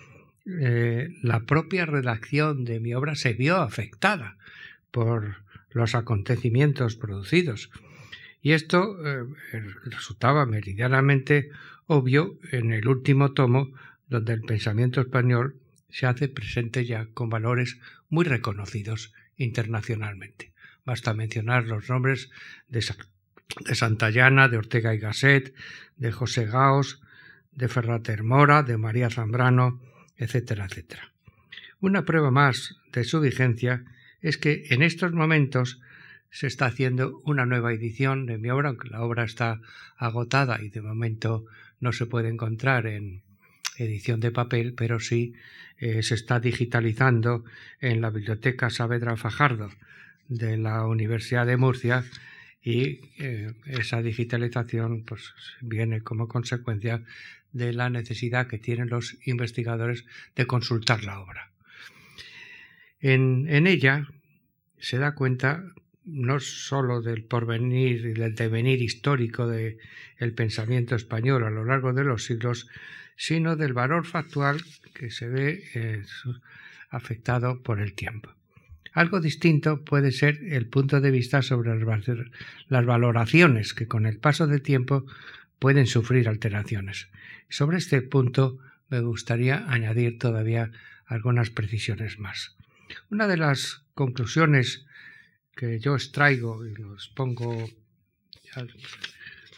eh, 0.45 1.09
la 1.21 1.41
propia 1.41 1.85
redacción 1.85 2.65
de 2.65 2.79
mi 2.79 2.93
obra 2.93 3.15
se 3.15 3.33
vio 3.33 3.57
afectada 3.57 4.37
por 4.91 5.43
los 5.71 5.95
acontecimientos 5.95 6.95
producidos. 6.95 7.69
Y 8.41 8.51
esto 8.51 8.95
eh, 9.05 9.25
resultaba 9.85 10.45
meridianamente 10.45 11.49
obvio 11.87 12.37
en 12.51 12.71
el 12.71 12.87
último 12.87 13.33
tomo, 13.33 13.73
donde 14.07 14.33
el 14.33 14.41
pensamiento 14.41 15.01
español 15.01 15.55
se 15.89 16.05
hace 16.05 16.27
presente 16.27 16.85
ya 16.85 17.07
con 17.13 17.29
valores 17.29 17.79
muy 18.09 18.25
reconocidos 18.25 19.13
internacionalmente. 19.37 20.53
Basta 20.85 21.13
mencionar 21.13 21.65
los 21.65 21.89
nombres 21.89 22.29
de, 22.67 22.83
de 23.65 23.75
Santayana, 23.75 24.47
de 24.47 24.57
Ortega 24.57 24.93
y 24.93 24.99
Gasset, 24.99 25.53
de 25.97 26.11
José 26.11 26.45
Gaos, 26.45 27.01
de 27.51 27.67
Ferrater 27.67 28.23
Mora, 28.23 28.63
de 28.63 28.77
María 28.77 29.09
Zambrano, 29.09 29.81
etcétera, 30.17 30.65
etcétera. 30.65 31.11
Una 31.79 32.03
prueba 32.05 32.31
más 32.31 32.77
de 32.91 33.03
su 33.03 33.19
vigencia 33.21 33.83
es 34.21 34.37
que 34.37 34.65
en 34.69 34.81
estos 34.81 35.13
momentos 35.13 35.79
se 36.31 36.47
está 36.47 36.65
haciendo 36.65 37.21
una 37.23 37.45
nueva 37.45 37.71
edición 37.71 38.25
de 38.25 38.37
mi 38.37 38.49
obra, 38.49 38.69
aunque 38.69 38.89
la 38.89 39.01
obra 39.01 39.23
está 39.23 39.61
agotada 39.97 40.61
y 40.61 40.69
de 40.69 40.81
momento 40.81 41.45
no 41.79 41.93
se 41.93 42.05
puede 42.05 42.29
encontrar 42.29 42.87
en 42.87 43.21
edición 43.77 44.19
de 44.19 44.31
papel, 44.31 44.73
pero 44.73 44.99
sí 44.99 45.33
eh, 45.77 46.03
se 46.03 46.15
está 46.15 46.39
digitalizando 46.39 47.45
en 47.79 48.01
la 48.01 48.09
Biblioteca 48.09 48.69
Saavedra 48.69 49.15
Fajardo 49.17 49.69
de 50.27 50.57
la 50.57 50.85
Universidad 50.85 51.45
de 51.45 51.57
Murcia 51.57 52.03
y 52.65 52.99
eh, 53.19 53.53
esa 53.67 54.01
digitalización 54.01 55.03
pues, 55.03 55.33
viene 55.61 56.01
como 56.01 56.27
consecuencia 56.27 57.03
de 57.53 57.71
la 57.73 57.91
necesidad 57.91 58.47
que 58.47 58.57
tienen 58.57 58.89
los 58.89 59.17
investigadores 59.25 60.03
de 60.35 60.47
consultar 60.47 61.03
la 61.03 61.21
obra. 61.21 61.51
En, 62.99 63.47
ella 63.67 64.07
se 64.79 64.97
da 64.97 65.13
cuenta 65.13 65.63
no 66.05 66.39
sólo 66.39 67.01
del 67.03 67.23
porvenir 67.23 68.03
y 68.03 68.13
del 68.13 68.33
devenir 68.33 68.81
histórico 68.81 69.47
del 69.47 70.33
pensamiento 70.35 70.95
español 70.95 71.43
a 71.43 71.51
lo 71.51 71.65
largo 71.65 71.93
de 71.93 72.03
los 72.03 72.25
siglos, 72.25 72.67
sino 73.15 73.55
del 73.55 73.73
valor 73.73 74.05
factual 74.07 74.59
que 74.95 75.11
se 75.11 75.27
ve 75.27 75.63
eh, 75.75 76.03
afectado 76.89 77.61
por 77.61 77.79
el 77.79 77.93
tiempo. 77.93 78.34
Algo 78.95 79.19
distinto 79.19 79.83
puede 79.83 80.13
ser 80.13 80.39
el 80.41 80.67
punto 80.67 81.01
de 81.01 81.11
vista 81.11 81.41
sobre 81.41 81.77
las 82.69 82.85
valoraciones 82.85 83.73
que 83.73 83.87
con 83.87 84.05
el 84.05 84.19
paso 84.19 84.47
del 84.47 84.61
tiempo 84.61 85.05
pueden 85.59 85.85
sufrir 85.85 86.29
alteraciones. 86.29 87.09
Sobre 87.49 87.77
este 87.77 88.01
punto 88.01 88.57
me 88.87 89.01
gustaría 89.01 89.69
añadir 89.69 90.17
todavía 90.17 90.71
algunas 91.07 91.49
precisiones 91.49 92.19
más. 92.19 92.55
Una 93.09 93.27
de 93.27 93.35
las 93.35 93.83
conclusiones 93.95 94.85
que 95.57 95.77
yo 95.79 95.95
extraigo 95.95 96.65
y 96.65 96.73
los 96.75 97.09
pongo 97.09 97.69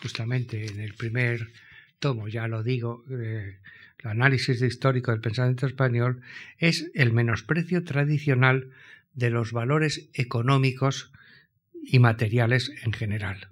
justamente 0.02 0.66
en 0.66 0.80
el 0.80 0.96
primer 0.96 1.52
tomo, 2.00 2.28
ya 2.28 2.48
lo 2.48 2.64
digo, 2.64 3.06
eh, 3.12 3.60
el 4.00 4.10
análisis 4.10 4.64
histórico 4.64 5.12
del 5.12 5.22
pensamiento 5.22 5.68
español, 5.68 6.22
es 6.58 6.90
el 6.96 7.14
menosprecio 7.14 7.84
tradicional 7.84 8.72
de 9.18 9.32
los 9.32 9.52
valores 9.52 10.10
económicos 10.14 11.12
y 11.84 12.00
materiales 12.00 12.72
en 12.84 12.94
general. 12.94 13.50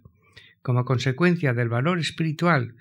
Como 0.62 0.86
consecuencia 0.86 1.54
del 1.54 1.70
valor 1.70 2.00
espiritual 2.00 2.76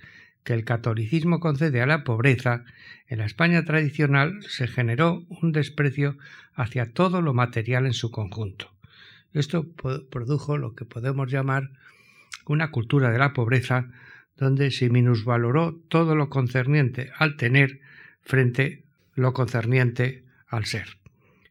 que 0.44 0.52
el 0.52 0.64
catolicismo 0.64 1.40
concede 1.40 1.80
a 1.80 1.86
la 1.86 2.04
pobreza, 2.04 2.64
en 3.08 3.18
la 3.18 3.24
España 3.24 3.64
tradicional 3.64 4.42
se 4.42 4.68
generó 4.68 5.24
un 5.28 5.52
desprecio 5.52 6.18
hacia 6.54 6.92
todo 6.92 7.22
lo 7.22 7.32
material 7.32 7.86
en 7.86 7.94
su 7.94 8.10
conjunto. 8.10 8.70
Esto 9.32 9.66
produjo 10.10 10.58
lo 10.58 10.74
que 10.74 10.84
podemos 10.84 11.32
llamar 11.32 11.70
una 12.46 12.70
cultura 12.70 13.10
de 13.10 13.18
la 13.18 13.32
pobreza 13.32 13.88
donde 14.36 14.70
se 14.70 14.90
minusvaloró 14.90 15.80
todo 15.88 16.14
lo 16.14 16.28
concerniente 16.28 17.10
al 17.16 17.36
tener 17.36 17.80
frente 18.20 18.84
lo 19.14 19.32
concerniente 19.32 20.24
al 20.48 20.66
ser. 20.66 21.03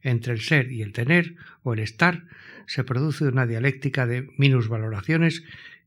Entre 0.04 0.34
el 0.34 0.40
ser 0.42 0.70
y 0.70 0.82
el 0.82 0.92
tener 0.92 1.34
o 1.62 1.72
el 1.72 1.80
estar 1.80 2.24
se 2.66 2.84
produce 2.84 3.24
una 3.24 3.46
dialéctica 3.46 4.06
de 4.06 4.28
minusvaloraciones 4.36 5.42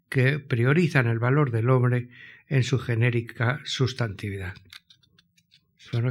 que 0.10 0.40
priorizan 0.40 1.08
el 1.08 1.20
valor 1.20 1.52
del 1.52 1.70
hombre 1.70 2.10
en 2.50 2.64
su 2.64 2.80
genérica 2.80 3.62
sustantividad. 3.64 4.56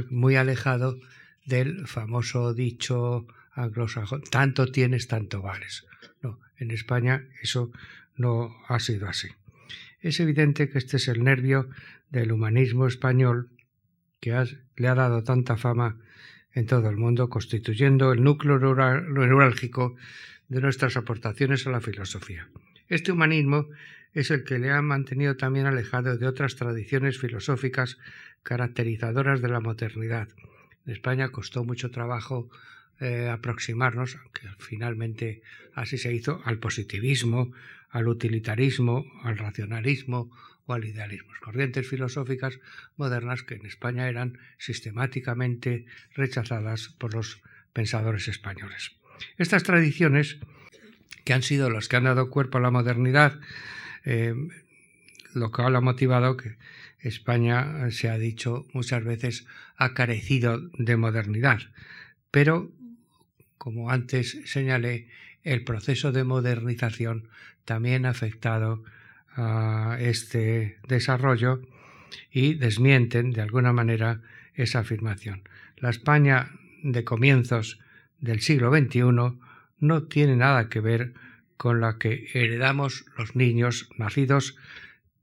Muy 0.09 0.37
alejado 0.37 0.99
del 1.45 1.85
famoso 1.85 2.53
dicho 2.53 3.27
anglosajón, 3.51 4.23
tanto 4.31 4.71
tienes, 4.71 5.07
tanto 5.07 5.41
vales. 5.41 5.85
No, 6.21 6.39
en 6.57 6.71
España 6.71 7.25
eso 7.41 7.71
no 8.15 8.55
ha 8.67 8.79
sido 8.79 9.07
así. 9.07 9.27
Es 9.99 10.19
evidente 10.19 10.69
que 10.69 10.77
este 10.77 10.97
es 10.97 11.07
el 11.09 11.23
nervio 11.23 11.69
del 12.09 12.31
humanismo 12.31 12.87
español 12.87 13.49
que 14.21 14.45
le 14.77 14.87
ha 14.87 14.95
dado 14.95 15.23
tanta 15.23 15.57
fama 15.57 15.97
en 16.57 16.65
todo 16.65 16.89
el 16.89 16.97
mundo, 16.97 17.29
constituyendo 17.29 18.11
el 18.11 18.23
núcleo 18.23 18.57
neurálgico 18.57 19.95
de 20.49 20.59
nuestras 20.59 20.97
aportaciones 20.97 21.67
a 21.67 21.69
la 21.69 21.81
filosofía. 21.81 22.47
Este 22.89 23.11
humanismo 23.11 23.67
es 24.13 24.31
el 24.31 24.43
que 24.43 24.57
le 24.57 24.71
ha 24.71 24.81
mantenido 24.81 25.37
también 25.37 25.67
alejado 25.67 26.17
de 26.17 26.25
otras 26.25 26.55
tradiciones 26.55 27.19
filosóficas 27.19 27.99
caracterizadoras 28.41 29.39
de 29.41 29.49
la 29.49 29.59
modernidad. 29.59 30.29
En 30.87 30.93
España 30.93 31.29
costó 31.29 31.63
mucho 31.63 31.91
trabajo 31.91 32.49
eh, 32.99 33.29
aproximarnos, 33.29 34.17
aunque 34.23 34.47
finalmente 34.57 35.43
así 35.75 35.99
se 35.99 36.11
hizo, 36.11 36.41
al 36.43 36.57
positivismo, 36.57 37.51
al 37.91 38.07
utilitarismo, 38.07 39.05
al 39.21 39.37
racionalismo 39.37 40.31
o 40.67 40.73
al 40.73 40.85
idealismo. 40.85 41.31
Corrientes 41.41 41.87
filosóficas 41.87 42.59
modernas 42.95 43.41
que 43.41 43.55
en 43.55 43.65
España 43.65 44.07
eran 44.07 44.37
sistemáticamente 44.59 45.85
rechazadas 46.13 46.89
por 46.99 47.15
los 47.15 47.41
pensadores 47.73 48.27
españoles. 48.27 48.91
Estas 49.37 49.63
tradiciones, 49.63 50.37
que 51.23 51.33
han 51.33 51.41
sido 51.41 51.69
las 51.69 51.87
que 51.87 51.95
han 51.95 52.03
dado 52.03 52.29
cuerpo 52.29 52.59
a 52.59 52.61
la 52.61 52.71
modernidad, 52.71 53.39
eh, 54.05 54.35
lo 55.33 55.51
cual 55.51 55.75
ha 55.75 55.81
motivado 55.81 56.37
que 56.37 56.57
España, 56.99 57.89
se 57.91 58.09
ha 58.09 58.17
dicho 58.17 58.67
muchas 58.73 59.03
veces, 59.03 59.45
ha 59.77 59.93
carecido 59.93 60.59
de 60.77 60.97
modernidad. 60.97 61.59
Pero, 62.31 62.71
como 63.57 63.91
antes 63.91 64.37
señalé, 64.45 65.07
el 65.43 65.63
proceso 65.63 66.11
de 66.11 66.23
modernización 66.23 67.29
también 67.65 68.05
ha 68.05 68.09
afectado 68.09 68.83
este 69.99 70.77
desarrollo 70.87 71.61
y 72.31 72.55
desmienten 72.55 73.31
de 73.31 73.41
alguna 73.41 73.73
manera 73.73 74.21
esa 74.53 74.79
afirmación. 74.79 75.43
La 75.77 75.89
España 75.89 76.51
de 76.83 77.03
comienzos 77.03 77.79
del 78.19 78.41
siglo 78.41 78.71
XXI 78.71 79.01
no 79.79 80.03
tiene 80.03 80.35
nada 80.35 80.69
que 80.69 80.79
ver 80.79 81.13
con 81.57 81.81
la 81.81 81.97
que 81.97 82.29
heredamos 82.33 83.05
los 83.17 83.35
niños 83.35 83.89
nacidos, 83.97 84.55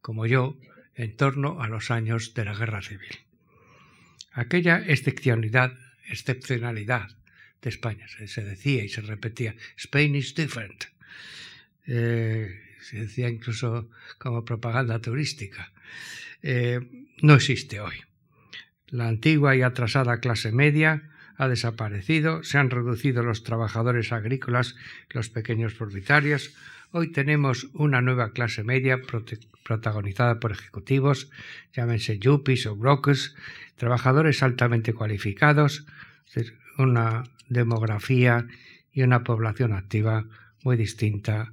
como 0.00 0.26
yo, 0.26 0.56
en 0.94 1.16
torno 1.16 1.62
a 1.62 1.68
los 1.68 1.90
años 1.90 2.34
de 2.34 2.44
la 2.44 2.54
Guerra 2.54 2.82
Civil. 2.82 3.18
Aquella 4.32 4.78
excepcionalidad, 4.78 5.74
excepcionalidad 6.08 7.16
de 7.62 7.70
España, 7.70 8.06
se, 8.08 8.44
decía 8.44 8.84
y 8.84 8.88
se 8.88 9.00
repetía, 9.00 9.54
Spain 9.76 10.14
is 10.14 10.34
different, 10.34 10.84
eh, 11.86 12.63
se 12.84 13.00
decía 13.00 13.30
incluso 13.30 13.88
como 14.18 14.44
propaganda 14.44 14.98
turística, 15.00 15.72
eh, 16.42 16.80
no 17.22 17.34
existe 17.34 17.80
hoy. 17.80 17.94
La 18.88 19.08
antigua 19.08 19.56
y 19.56 19.62
atrasada 19.62 20.20
clase 20.20 20.52
media 20.52 21.10
ha 21.36 21.48
desaparecido, 21.48 22.42
se 22.44 22.58
han 22.58 22.70
reducido 22.70 23.22
los 23.22 23.42
trabajadores 23.42 24.12
agrícolas 24.12 24.76
los 25.10 25.30
pequeños 25.30 25.74
propietarios. 25.74 26.54
Hoy 26.90 27.10
tenemos 27.10 27.68
una 27.72 28.02
nueva 28.02 28.32
clase 28.32 28.62
media 28.62 29.00
protagonizada 29.64 30.38
por 30.38 30.52
ejecutivos, 30.52 31.30
llámense 31.72 32.18
yuppies 32.18 32.66
o 32.66 32.76
brokers, 32.76 33.34
trabajadores 33.76 34.42
altamente 34.42 34.92
cualificados, 34.92 35.86
una 36.76 37.24
demografía 37.48 38.46
y 38.92 39.02
una 39.02 39.24
población 39.24 39.72
activa 39.72 40.26
muy 40.62 40.76
distinta 40.76 41.52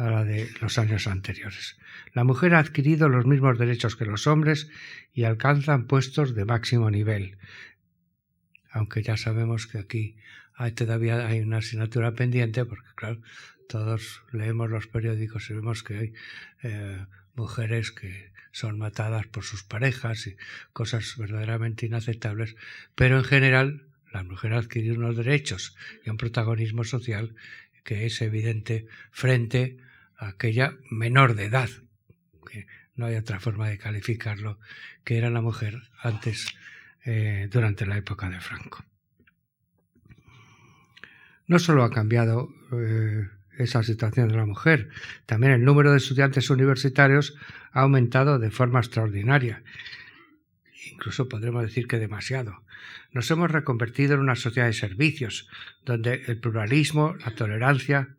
a 0.00 0.10
la 0.10 0.24
de 0.24 0.48
los 0.60 0.78
años 0.78 1.06
anteriores. 1.06 1.78
La 2.14 2.24
mujer 2.24 2.54
ha 2.54 2.58
adquirido 2.58 3.08
los 3.08 3.26
mismos 3.26 3.58
derechos 3.58 3.96
que 3.96 4.06
los 4.06 4.26
hombres 4.26 4.68
y 5.12 5.24
alcanzan 5.24 5.86
puestos 5.86 6.34
de 6.34 6.44
máximo 6.44 6.90
nivel 6.90 7.38
aunque 8.70 9.02
ya 9.02 9.16
sabemos 9.16 9.66
que 9.66 9.78
aquí 9.78 10.16
hay, 10.54 10.72
todavía 10.72 11.26
hay 11.26 11.40
una 11.40 11.58
asignatura 11.58 12.14
pendiente, 12.14 12.64
porque 12.64 12.88
claro, 12.94 13.20
todos 13.68 14.22
leemos 14.32 14.70
los 14.70 14.86
periódicos 14.86 15.50
y 15.50 15.54
vemos 15.54 15.82
que 15.82 15.96
hay 15.96 16.12
eh, 16.62 17.06
mujeres 17.34 17.90
que 17.92 18.32
son 18.52 18.78
matadas 18.78 19.26
por 19.26 19.44
sus 19.44 19.62
parejas 19.62 20.26
y 20.26 20.36
cosas 20.72 21.16
verdaderamente 21.16 21.86
inaceptables, 21.86 22.56
pero 22.94 23.18
en 23.18 23.24
general 23.24 23.86
la 24.12 24.24
mujer 24.24 24.54
adquiere 24.54 24.92
unos 24.92 25.16
derechos 25.16 25.76
y 26.04 26.10
un 26.10 26.16
protagonismo 26.16 26.84
social 26.84 27.34
que 27.84 28.06
es 28.06 28.20
evidente 28.22 28.86
frente 29.10 29.78
a 29.86 29.89
aquella 30.20 30.76
menor 30.90 31.34
de 31.34 31.46
edad, 31.46 31.70
que 32.50 32.66
no 32.94 33.06
hay 33.06 33.16
otra 33.16 33.40
forma 33.40 33.68
de 33.68 33.78
calificarlo, 33.78 34.58
que 35.04 35.16
era 35.16 35.30
la 35.30 35.40
mujer 35.40 35.82
antes 36.02 36.54
eh, 37.04 37.48
durante 37.50 37.86
la 37.86 37.96
época 37.96 38.28
de 38.28 38.40
Franco. 38.40 38.84
No 41.46 41.58
solo 41.58 41.82
ha 41.82 41.90
cambiado 41.90 42.54
eh, 42.72 43.28
esa 43.58 43.82
situación 43.82 44.28
de 44.28 44.36
la 44.36 44.46
mujer, 44.46 44.90
también 45.26 45.52
el 45.52 45.64
número 45.64 45.90
de 45.90 45.96
estudiantes 45.96 46.50
universitarios 46.50 47.36
ha 47.72 47.80
aumentado 47.80 48.38
de 48.38 48.50
forma 48.50 48.80
extraordinaria. 48.80 49.62
Incluso 50.92 51.28
podremos 51.28 51.62
decir 51.62 51.88
que 51.88 51.98
demasiado. 51.98 52.62
Nos 53.12 53.30
hemos 53.30 53.50
reconvertido 53.50 54.14
en 54.14 54.20
una 54.20 54.36
sociedad 54.36 54.66
de 54.66 54.74
servicios, 54.74 55.48
donde 55.84 56.22
el 56.26 56.38
pluralismo, 56.38 57.16
la 57.16 57.34
tolerancia 57.34 58.16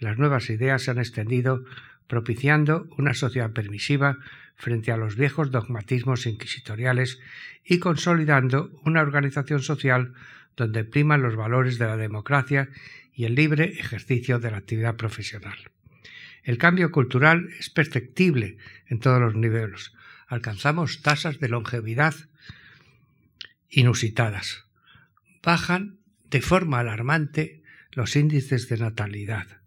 las 0.00 0.18
nuevas 0.18 0.50
ideas 0.50 0.82
se 0.82 0.90
han 0.90 0.98
extendido, 0.98 1.64
propiciando 2.08 2.88
una 2.98 3.14
sociedad 3.14 3.52
permisiva 3.52 4.18
frente 4.56 4.92
a 4.92 4.96
los 4.96 5.14
viejos 5.14 5.50
dogmatismos 5.50 6.26
inquisitoriales 6.26 7.20
y 7.64 7.78
consolidando 7.78 8.70
una 8.84 9.00
organización 9.00 9.62
social 9.62 10.12
donde 10.56 10.84
priman 10.84 11.22
los 11.22 11.36
valores 11.36 11.78
de 11.78 11.86
la 11.86 11.96
democracia 11.96 12.68
y 13.14 13.24
el 13.24 13.34
libre 13.34 13.64
ejercicio 13.78 14.38
de 14.38 14.50
la 14.50 14.56
actividad 14.56 14.96
profesional. 14.96 15.56
El 16.42 16.58
cambio 16.58 16.90
cultural 16.90 17.50
es 17.58 17.70
perceptible 17.70 18.56
en 18.86 18.98
todos 18.98 19.20
los 19.20 19.34
niveles. 19.34 19.92
Alcanzamos 20.26 21.02
tasas 21.02 21.38
de 21.38 21.48
longevidad 21.48 22.14
inusitadas. 23.68 24.64
Bajan 25.42 25.98
de 26.24 26.40
forma 26.40 26.80
alarmante 26.80 27.62
los 27.92 28.16
índices 28.16 28.68
de 28.68 28.78
natalidad. 28.78 29.59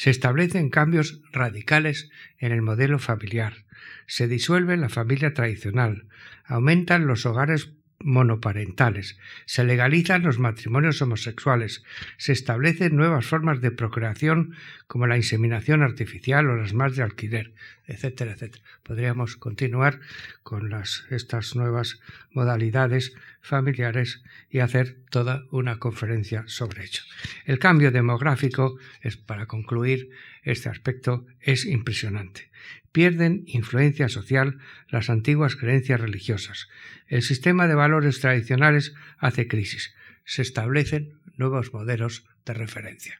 Se 0.00 0.08
establecen 0.08 0.70
cambios 0.70 1.20
radicales 1.30 2.08
en 2.38 2.52
el 2.52 2.62
modelo 2.62 2.98
familiar, 2.98 3.66
se 4.06 4.28
disuelve 4.28 4.78
la 4.78 4.88
familia 4.88 5.34
tradicional, 5.34 6.06
aumentan 6.46 7.06
los 7.06 7.26
hogares 7.26 7.74
monoparentales, 8.02 9.18
se 9.44 9.64
legalizan 9.64 10.22
los 10.22 10.38
matrimonios 10.38 11.00
homosexuales, 11.02 11.84
se 12.16 12.32
establecen 12.32 12.96
nuevas 12.96 13.26
formas 13.26 13.60
de 13.60 13.70
procreación 13.70 14.54
como 14.86 15.06
la 15.06 15.16
inseminación 15.16 15.82
artificial 15.82 16.48
o 16.48 16.56
las 16.56 16.72
más 16.72 16.96
de 16.96 17.02
alquiler, 17.02 17.52
etcétera, 17.86 18.32
etcétera. 18.32 18.64
Podríamos 18.82 19.36
continuar 19.36 20.00
con 20.42 20.70
las, 20.70 21.04
estas 21.10 21.54
nuevas 21.56 22.00
modalidades 22.32 23.14
familiares 23.40 24.22
y 24.50 24.60
hacer 24.60 24.98
toda 25.10 25.44
una 25.50 25.78
conferencia 25.78 26.44
sobre 26.46 26.84
ello. 26.84 27.02
El 27.44 27.58
cambio 27.58 27.90
demográfico, 27.90 28.78
es, 29.02 29.16
para 29.16 29.46
concluir 29.46 30.10
este 30.42 30.68
aspecto, 30.68 31.26
es 31.40 31.66
impresionante. 31.66 32.50
Pierden 32.92 33.44
influencia 33.46 34.08
social 34.08 34.58
las 34.88 35.10
antiguas 35.10 35.56
creencias 35.56 36.00
religiosas. 36.00 36.68
El 37.06 37.22
sistema 37.22 37.68
de 37.68 37.74
valores 37.74 38.20
tradicionales 38.20 38.94
hace 39.18 39.46
crisis. 39.46 39.94
Se 40.24 40.42
establecen 40.42 41.14
nuevos 41.36 41.72
modelos 41.72 42.26
de 42.44 42.54
referencia. 42.54 43.18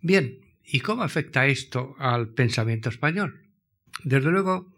Bien, 0.00 0.38
¿y 0.64 0.80
cómo 0.80 1.02
afecta 1.02 1.46
esto 1.46 1.96
al 1.98 2.28
pensamiento 2.28 2.88
español? 2.88 3.42
Desde 4.04 4.30
luego, 4.30 4.72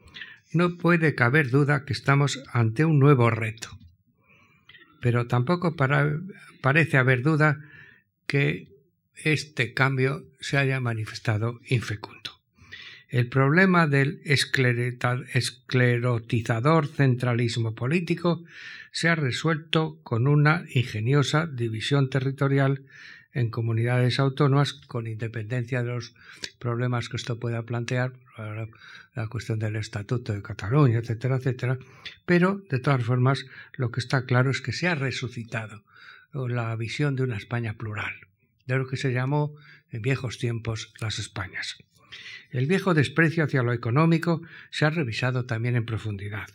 no 0.53 0.77
puede 0.77 1.15
caber 1.15 1.51
duda 1.51 1.85
que 1.85 1.93
estamos 1.93 2.43
ante 2.53 2.85
un 2.85 2.99
nuevo 2.99 3.31
reto. 3.31 3.79
Pero 5.01 5.27
tampoco 5.27 5.77
parece 6.61 6.97
haber 6.97 7.23
duda 7.23 7.61
que 8.27 8.69
este 9.17 9.75
cambio 9.75 10.25
se 10.41 10.59
haya 10.59 10.81
manifestado 10.81 11.61
infecundo. 11.69 12.42
El 13.13 13.29
problema 13.29 13.87
del 13.87 14.21
esclerotizador 14.25 16.87
centralismo 16.87 17.75
político 17.75 18.43
se 18.91 19.11
ha 19.11 19.15
resuelto 19.15 20.01
con 20.03 20.27
una 20.27 20.65
ingeniosa 20.73 21.47
división 21.47 22.09
territorial 22.09 22.87
en 23.35 23.51
comunidades 23.51 24.19
autónomas 24.19 24.73
con 24.73 25.07
independencia 25.07 25.83
de 25.83 25.93
los 25.93 26.15
problemas 26.59 27.11
que 27.11 27.19
esto 27.19 27.39
pueda 27.39 27.65
plantear, 27.65 28.15
la 29.15 29.29
cuestión 29.29 29.59
del 29.59 29.77
Estatuto 29.77 30.33
de 30.33 30.41
Cataluña, 30.41 31.01
etcétera, 31.01 31.37
etcétera. 31.37 31.77
Pero, 32.25 32.63
de 32.71 32.79
todas 32.79 33.05
formas, 33.05 33.45
lo 33.75 33.91
que 33.91 34.01
está 34.01 34.25
claro 34.25 34.51
es 34.51 34.63
que 34.63 34.73
se 34.73 34.89
ha 34.89 34.95
resucitado 34.95 35.85
la 36.33 36.75
visión 36.77 37.15
de 37.15 37.25
una 37.25 37.37
España 37.37 37.75
plural, 37.75 38.15
de 38.65 38.79
lo 38.79 38.89
que 38.89 38.97
se 38.97 39.13
llamó 39.13 39.55
en 39.91 40.01
viejos 40.01 40.39
tiempos 40.39 40.95
las 40.99 41.19
Españas. 41.19 41.77
El 42.51 42.67
viejo 42.67 42.95
desprecio 42.95 43.45
hacia 43.45 43.63
lo 43.63 43.73
económico 43.73 44.43
se 44.71 44.85
ha 44.85 44.91
revisado 44.91 45.47
también 45.47 45.77
en 45.77 45.87
profundidad. 45.87 46.49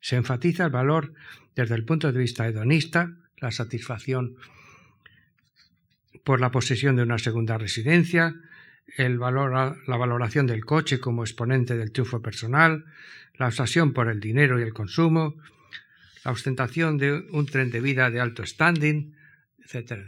Se 0.00 0.16
enfatiza 0.16 0.64
el 0.64 0.70
valor 0.70 1.12
desde 1.54 1.74
el 1.74 1.84
punto 1.84 2.10
de 2.10 2.18
vista 2.18 2.46
hedonista, 2.46 3.12
la 3.38 3.50
satisfacción 3.50 4.36
por 6.24 6.40
la 6.40 6.50
posesión 6.50 6.96
de 6.96 7.02
una 7.02 7.18
segunda 7.18 7.58
residencia, 7.58 8.34
el 8.96 9.18
valor, 9.18 9.78
la 9.86 9.96
valoración 9.96 10.46
del 10.46 10.64
coche 10.64 11.00
como 11.00 11.22
exponente 11.22 11.76
del 11.76 11.92
triunfo 11.92 12.20
personal, 12.20 12.84
la 13.34 13.46
obsesión 13.46 13.92
por 13.92 14.08
el 14.08 14.20
dinero 14.20 14.58
y 14.58 14.62
el 14.62 14.74
consumo, 14.74 15.34
la 16.24 16.32
ostentación 16.32 16.98
de 16.98 17.24
un 17.30 17.46
tren 17.46 17.70
de 17.70 17.80
vida 17.80 18.10
de 18.10 18.20
alto 18.20 18.44
standing, 18.44 19.14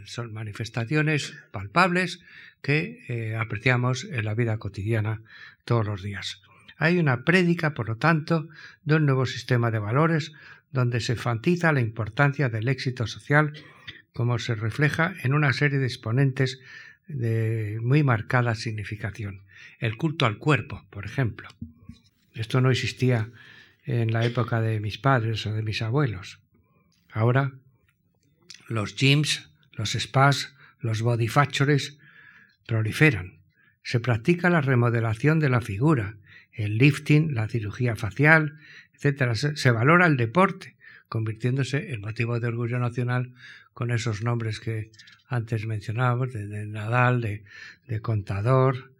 Son 0.05 0.33
manifestaciones 0.33 1.33
palpables 1.51 2.19
que 2.61 3.03
eh, 3.07 3.35
apreciamos 3.35 4.03
en 4.03 4.25
la 4.25 4.33
vida 4.33 4.57
cotidiana 4.57 5.21
todos 5.65 5.85
los 5.85 6.01
días. 6.01 6.41
Hay 6.77 6.97
una 6.97 7.23
prédica, 7.23 7.73
por 7.73 7.87
lo 7.87 7.97
tanto, 7.97 8.49
de 8.83 8.95
un 8.95 9.05
nuevo 9.05 9.25
sistema 9.25 9.71
de 9.71 9.79
valores 9.79 10.33
donde 10.71 10.99
se 10.99 11.13
enfatiza 11.13 11.71
la 11.71 11.81
importancia 11.81 12.49
del 12.49 12.67
éxito 12.67 13.07
social, 13.07 13.53
como 14.11 14.39
se 14.39 14.55
refleja 14.55 15.13
en 15.23 15.33
una 15.33 15.53
serie 15.53 15.79
de 15.79 15.85
exponentes 15.85 16.59
de 17.07 17.79
muy 17.81 18.03
marcada 18.03 18.55
significación. 18.55 19.43
El 19.79 19.97
culto 19.97 20.25
al 20.25 20.39
cuerpo, 20.39 20.85
por 20.89 21.05
ejemplo. 21.05 21.47
Esto 22.33 22.59
no 22.59 22.71
existía 22.71 23.29
en 23.85 24.11
la 24.11 24.25
época 24.25 24.61
de 24.61 24.79
mis 24.79 24.97
padres 24.97 25.45
o 25.45 25.53
de 25.53 25.61
mis 25.61 25.81
abuelos. 25.81 26.39
Ahora 27.11 27.53
los 28.67 28.95
gyms, 28.95 29.49
los 29.73 29.91
spas, 29.93 30.53
los 30.79 31.01
body 31.01 31.27
factories 31.27 31.97
proliferan. 32.67 33.39
Se 33.83 33.99
practica 33.99 34.49
la 34.49 34.61
remodelación 34.61 35.39
de 35.39 35.49
la 35.49 35.61
figura, 35.61 36.15
el 36.51 36.77
lifting, 36.77 37.33
la 37.33 37.47
cirugía 37.47 37.95
facial, 37.95 38.57
etc. 38.93 39.33
Se, 39.55 39.71
valora 39.71 40.05
el 40.05 40.17
deporte, 40.17 40.75
convirtiéndose 41.09 41.93
en 41.93 42.01
motivo 42.01 42.39
de 42.39 42.47
orgullo 42.47 42.79
nacional 42.79 43.33
con 43.73 43.91
esos 43.91 44.23
nombres 44.23 44.59
que 44.59 44.91
antes 45.27 45.65
mencionábamos, 45.65 46.31
de, 46.31 46.65
Nadal, 46.65 47.21
de, 47.21 47.43
de, 47.87 48.01
Contador, 48.01 48.93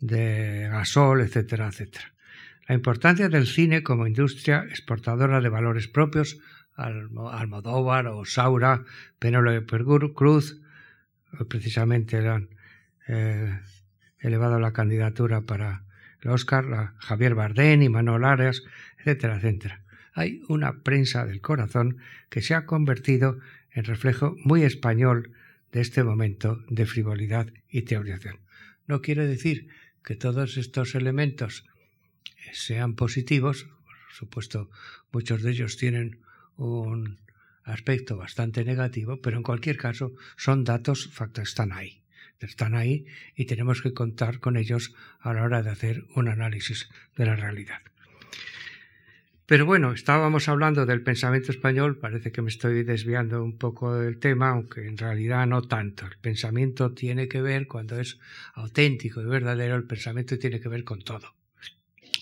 de 0.00 0.68
Gasol, 0.70 1.20
etcétera, 1.20 1.68
etcétera. 1.68 2.12
La 2.66 2.74
importancia 2.74 3.28
del 3.28 3.46
cine 3.46 3.82
como 3.82 4.06
industria 4.06 4.66
exportadora 4.68 5.40
de 5.40 5.48
valores 5.48 5.88
propios, 5.88 6.38
Almodóvar 6.78 8.06
o 8.06 8.24
Saura, 8.24 8.84
Penélope 9.18 9.66
Cruz, 10.14 10.60
precisamente 11.48 12.16
eran 12.16 12.50
eh, 13.08 13.60
elevado 14.20 14.58
la 14.60 14.72
candidatura 14.72 15.42
para 15.42 15.84
el 16.22 16.30
Oscar, 16.30 16.94
Javier 16.98 17.34
Bardén 17.34 17.82
y 17.82 17.88
Manuel 17.88 18.24
Arias, 18.24 18.62
etcétera, 18.98 19.36
etcétera. 19.36 19.82
Hay 20.14 20.42
una 20.48 20.82
prensa 20.82 21.26
del 21.26 21.40
corazón 21.40 21.98
que 22.28 22.42
se 22.42 22.54
ha 22.54 22.64
convertido 22.64 23.38
en 23.72 23.84
reflejo 23.84 24.36
muy 24.44 24.62
español 24.62 25.32
de 25.72 25.80
este 25.80 26.02
momento 26.02 26.64
de 26.68 26.86
frivolidad 26.86 27.52
y 27.68 27.82
teorización. 27.82 28.38
No 28.86 29.02
quiere 29.02 29.26
decir 29.26 29.68
que 30.02 30.16
todos 30.16 30.56
estos 30.56 30.94
elementos 30.94 31.64
sean 32.52 32.94
positivos, 32.94 33.64
por 33.84 34.12
supuesto 34.12 34.70
muchos 35.12 35.42
de 35.42 35.50
ellos 35.50 35.76
tienen 35.76 36.20
un 36.58 37.18
aspecto 37.64 38.18
bastante 38.18 38.64
negativo, 38.64 39.20
pero 39.22 39.38
en 39.38 39.42
cualquier 39.42 39.78
caso 39.78 40.12
son 40.36 40.64
datos, 40.64 41.08
factos, 41.10 41.48
están 41.48 41.72
ahí 41.72 42.02
están 42.46 42.74
ahí 42.74 43.06
y 43.34 43.46
tenemos 43.46 43.82
que 43.82 43.92
contar 43.92 44.40
con 44.40 44.56
ellos 44.56 44.94
a 45.20 45.32
la 45.32 45.42
hora 45.42 45.62
de 45.62 45.70
hacer 45.70 46.04
un 46.14 46.28
análisis 46.28 46.88
de 47.16 47.26
la 47.26 47.36
realidad. 47.36 47.80
Pero 49.46 49.64
bueno, 49.64 49.92
estábamos 49.92 50.46
hablando 50.48 50.84
del 50.84 51.02
pensamiento 51.02 51.52
español, 51.52 51.96
parece 51.96 52.32
que 52.32 52.42
me 52.42 52.50
estoy 52.50 52.84
desviando 52.84 53.42
un 53.42 53.56
poco 53.56 53.94
del 53.94 54.18
tema, 54.18 54.50
aunque 54.50 54.86
en 54.86 54.98
realidad 54.98 55.46
no 55.46 55.62
tanto. 55.62 56.04
El 56.04 56.18
pensamiento 56.18 56.92
tiene 56.92 57.28
que 57.28 57.40
ver, 57.40 57.66
cuando 57.66 57.98
es 57.98 58.18
auténtico 58.52 59.22
y 59.22 59.24
verdadero, 59.24 59.76
el 59.76 59.84
pensamiento 59.84 60.38
tiene 60.38 60.60
que 60.60 60.68
ver 60.68 60.84
con 60.84 61.02
todo. 61.02 61.34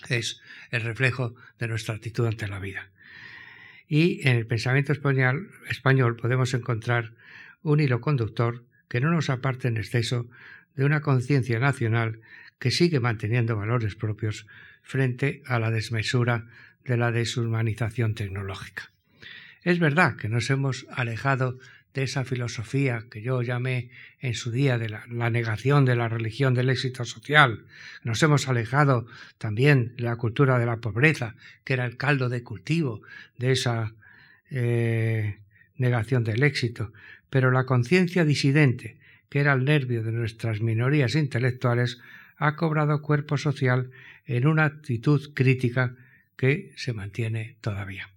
Es 0.08 0.40
el 0.70 0.82
reflejo 0.82 1.34
de 1.58 1.66
nuestra 1.66 1.96
actitud 1.96 2.26
ante 2.26 2.46
la 2.46 2.60
vida. 2.60 2.92
Y 3.88 4.26
en 4.28 4.36
el 4.36 4.46
pensamiento 4.46 4.92
español, 4.92 6.16
podemos 6.16 6.54
encontrar 6.54 7.12
un 7.62 7.80
hilo 7.80 8.00
conductor 8.00 8.64
que 8.88 9.00
no 9.00 9.10
nos 9.10 9.30
aparte 9.30 9.68
en 9.68 9.76
exceso 9.76 10.28
de 10.74 10.84
una 10.84 11.00
conciencia 11.00 11.58
nacional 11.58 12.20
que 12.58 12.70
sigue 12.70 13.00
manteniendo 13.00 13.56
valores 13.56 13.94
propios 13.94 14.46
frente 14.82 15.42
a 15.46 15.58
la 15.58 15.70
desmesura 15.70 16.46
de 16.84 16.96
la 16.96 17.10
deshumanización 17.10 18.14
tecnológica. 18.14 18.90
Es 19.62 19.78
verdad 19.78 20.16
que 20.16 20.28
nos 20.28 20.48
hemos 20.50 20.86
alejado 20.90 21.58
de 21.96 22.04
esa 22.04 22.24
filosofía 22.24 23.06
que 23.10 23.22
yo 23.22 23.42
llamé 23.42 23.90
en 24.20 24.34
su 24.34 24.52
día 24.52 24.78
de 24.78 24.88
la, 24.88 25.30
negación 25.30 25.84
de 25.84 25.96
la 25.96 26.08
religión 26.08 26.54
del 26.54 26.70
éxito 26.70 27.04
social. 27.04 27.64
Nos 28.04 28.22
hemos 28.22 28.46
alejado 28.48 29.06
también 29.38 29.96
de 29.96 30.04
la 30.04 30.14
cultura 30.14 30.60
de 30.60 30.66
la 30.66 30.76
pobreza, 30.76 31.34
que 31.64 31.72
era 31.72 31.86
el 31.86 31.96
caldo 31.96 32.28
de 32.28 32.44
cultivo 32.44 33.02
de 33.38 33.52
esa 33.52 33.94
eh, 34.50 35.38
negación 35.76 36.22
del 36.22 36.44
éxito 36.44 36.92
pero 37.30 37.50
la 37.50 37.66
conciencia 37.66 38.24
disidente, 38.24 38.96
que 39.28 39.40
era 39.40 39.52
el 39.52 39.64
nervio 39.64 40.02
de 40.02 40.12
nuestras 40.12 40.60
minorías 40.60 41.14
intelectuales, 41.14 41.98
ha 42.36 42.56
cobrado 42.56 43.02
cuerpo 43.02 43.36
social 43.36 43.90
en 44.26 44.46
una 44.46 44.64
actitud 44.64 45.32
crítica 45.34 45.94
que 46.36 46.72
se 46.76 46.92
mantiene 46.92 47.56
todavía. 47.60 48.15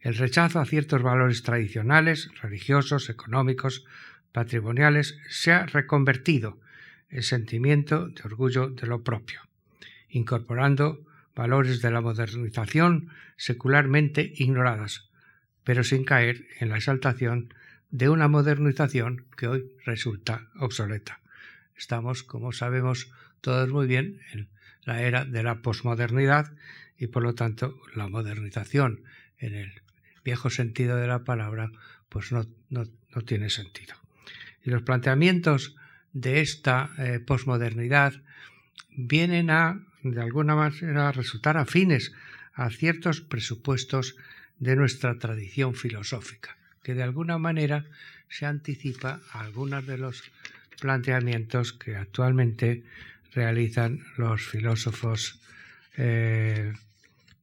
El 0.00 0.16
rechazo 0.16 0.60
a 0.60 0.66
ciertos 0.66 1.02
valores 1.02 1.42
tradicionales, 1.42 2.30
religiosos, 2.40 3.10
económicos, 3.10 3.84
patrimoniales, 4.32 5.18
se 5.28 5.52
ha 5.52 5.66
reconvertido 5.66 6.60
en 7.10 7.22
sentimiento 7.22 8.08
de 8.08 8.22
orgullo 8.24 8.68
de 8.68 8.86
lo 8.86 9.02
propio, 9.02 9.40
incorporando 10.08 11.04
valores 11.34 11.82
de 11.82 11.90
la 11.90 12.00
modernización 12.00 13.08
secularmente 13.36 14.32
ignoradas, 14.36 15.08
pero 15.64 15.82
sin 15.82 16.04
caer 16.04 16.46
en 16.60 16.68
la 16.68 16.76
exaltación 16.76 17.52
de 17.90 18.08
una 18.08 18.28
modernización 18.28 19.26
que 19.36 19.48
hoy 19.48 19.72
resulta 19.84 20.48
obsoleta. 20.58 21.20
Estamos, 21.76 22.22
como 22.22 22.52
sabemos 22.52 23.10
todos 23.40 23.68
muy 23.70 23.86
bien, 23.86 24.20
en 24.32 24.48
la 24.82 25.02
era 25.02 25.24
de 25.24 25.42
la 25.42 25.62
posmodernidad 25.62 26.52
y 26.98 27.06
por 27.08 27.22
lo 27.22 27.34
tanto 27.34 27.80
la 27.94 28.08
modernización 28.08 29.02
en 29.38 29.54
el 29.54 29.82
viejo 30.28 30.50
sentido 30.50 30.98
de 30.98 31.06
la 31.06 31.24
palabra, 31.24 31.72
pues 32.10 32.32
no, 32.32 32.44
no, 32.68 32.84
tiene 33.24 33.48
sentido. 33.48 33.94
Y 34.62 34.68
los 34.68 34.82
planteamientos 34.82 35.74
de 36.12 36.42
esta 36.42 36.90
eh, 36.98 37.18
posmodernidad 37.18 38.12
vienen 38.94 39.48
a, 39.48 39.80
de 40.02 40.20
alguna 40.20 40.54
manera, 40.54 41.12
resultar 41.12 41.56
afines 41.56 42.12
a 42.52 42.68
ciertos 42.68 43.22
presupuestos 43.22 44.16
de 44.58 44.76
nuestra 44.76 45.18
tradición 45.18 45.74
filosófica, 45.74 46.58
que 46.82 46.92
de 46.92 47.04
alguna 47.04 47.38
manera 47.38 47.86
se 48.28 48.44
anticipa 48.44 49.22
a 49.32 49.40
algunos 49.40 49.86
de 49.86 49.96
los 49.96 50.22
planteamientos 50.78 51.72
que 51.72 51.96
actualmente 51.96 52.84
realizan 53.32 54.04
los 54.18 54.42
filósofos 54.42 55.40
eh, 55.96 56.74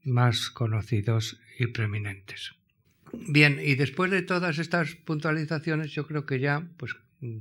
más 0.03 0.51
conocidos 0.51 1.39
y 1.57 1.65
preeminentes. 1.67 2.53
Bien, 3.27 3.59
y 3.63 3.75
después 3.75 4.11
de 4.11 4.21
todas 4.21 4.59
estas 4.59 4.95
puntualizaciones, 4.95 5.91
yo 5.91 6.07
creo 6.07 6.25
que 6.25 6.39
ya 6.39 6.67
pues, 6.77 6.95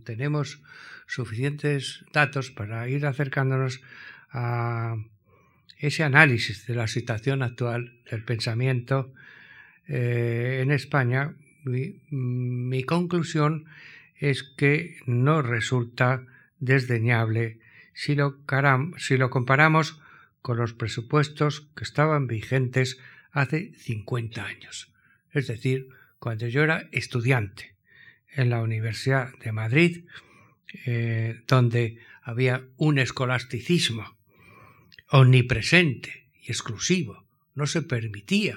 tenemos 0.05 0.63
suficientes 1.07 2.05
datos 2.13 2.51
para 2.51 2.89
ir 2.89 3.07
acercándonos 3.07 3.81
a 4.31 4.97
ese 5.79 6.03
análisis 6.03 6.67
de 6.67 6.75
la 6.75 6.87
situación 6.87 7.43
actual 7.43 7.93
del 8.11 8.25
pensamiento 8.25 9.13
eh, 9.87 10.61
en 10.63 10.71
España. 10.71 11.35
mi 11.65 12.85
conclusión 12.85 13.67
es 14.17 14.43
que 14.43 14.97
no 15.07 15.43
resulta 15.43 16.25
desdeñable 16.59 17.59
si 17.95 18.15
lo, 18.17 19.31
comparamos 19.31 20.01
con 20.43 20.57
los 20.57 20.75
presupuestos 20.75 21.69
que 21.77 21.85
estaban 21.85 22.27
vigentes 22.27 22.99
hace 23.33 23.73
50 23.75 24.45
años, 24.45 24.93
es 25.35 25.49
decir, 25.49 25.89
cuando 26.19 26.47
yo 26.49 26.63
era 26.63 26.89
estudiante 26.93 27.75
en 28.33 28.51
la 28.51 28.63
Universidad 28.63 29.37
de 29.39 29.53
Madrid, 29.53 30.05
eh, 30.87 31.43
donde 31.47 31.99
había 32.23 32.65
un 32.77 32.99
escolasticismo 32.99 34.17
omnipresente 35.09 36.29
y 36.41 36.51
exclusivo, 36.51 37.25
no 37.55 37.67
se 37.67 37.83
permitía 37.83 38.57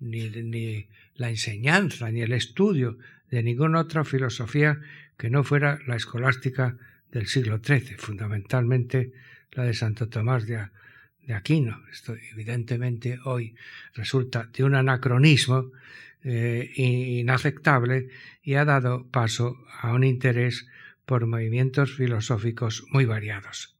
ni, 0.00 0.88
la 1.14 1.30
enseñanza 1.30 2.10
ni 2.10 2.22
el 2.22 2.32
estudio 2.32 2.98
de 3.30 3.42
ninguna 3.42 3.80
otra 3.80 4.04
filosofía 4.04 4.80
que 5.18 5.30
no 5.30 5.44
fuera 5.44 5.78
la 5.86 5.96
escolástica 5.96 6.76
del 7.10 7.26
siglo 7.26 7.60
XIII, 7.62 7.96
fundamentalmente 7.98 9.12
la 9.52 9.64
de 9.64 9.74
Santo 9.74 10.08
Tomás 10.08 10.46
de, 10.46 10.68
Aquino. 11.30 11.82
Esto 11.92 12.16
evidentemente 12.32 13.18
hoy 13.24 13.54
resulta 13.94 14.48
de 14.52 14.64
un 14.64 14.74
anacronismo 14.74 15.70
eh, 16.24 16.72
inaceptable 16.76 18.08
y 18.42 18.54
ha 18.54 18.64
dado 18.64 19.06
paso 19.08 19.58
a 19.80 19.92
un 19.92 20.04
interés 20.04 20.66
por 21.04 21.26
movimientos 21.26 21.94
filosóficos 21.94 22.84
muy 22.90 23.04
variados, 23.04 23.76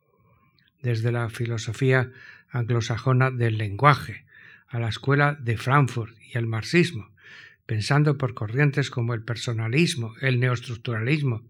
desde 0.83 1.13
la 1.13 1.29
filosofía 1.31 2.11
anglosajona 2.51 3.31
del 3.31 3.59
lenguaje 3.59 4.25
a 4.69 4.79
la 4.79 4.89
escuela 4.89 5.35
de 5.41 5.57
Frankfurt 5.57 6.17
y 6.21 6.37
el 6.39 6.47
marxismo, 6.47 7.11
pensando 7.67 8.19
por 8.19 8.35
corrientes 8.35 8.91
como 8.91 9.15
el 9.15 9.23
personalismo, 9.23 10.15
el 10.21 10.41
neoestructuralismo, 10.41 11.43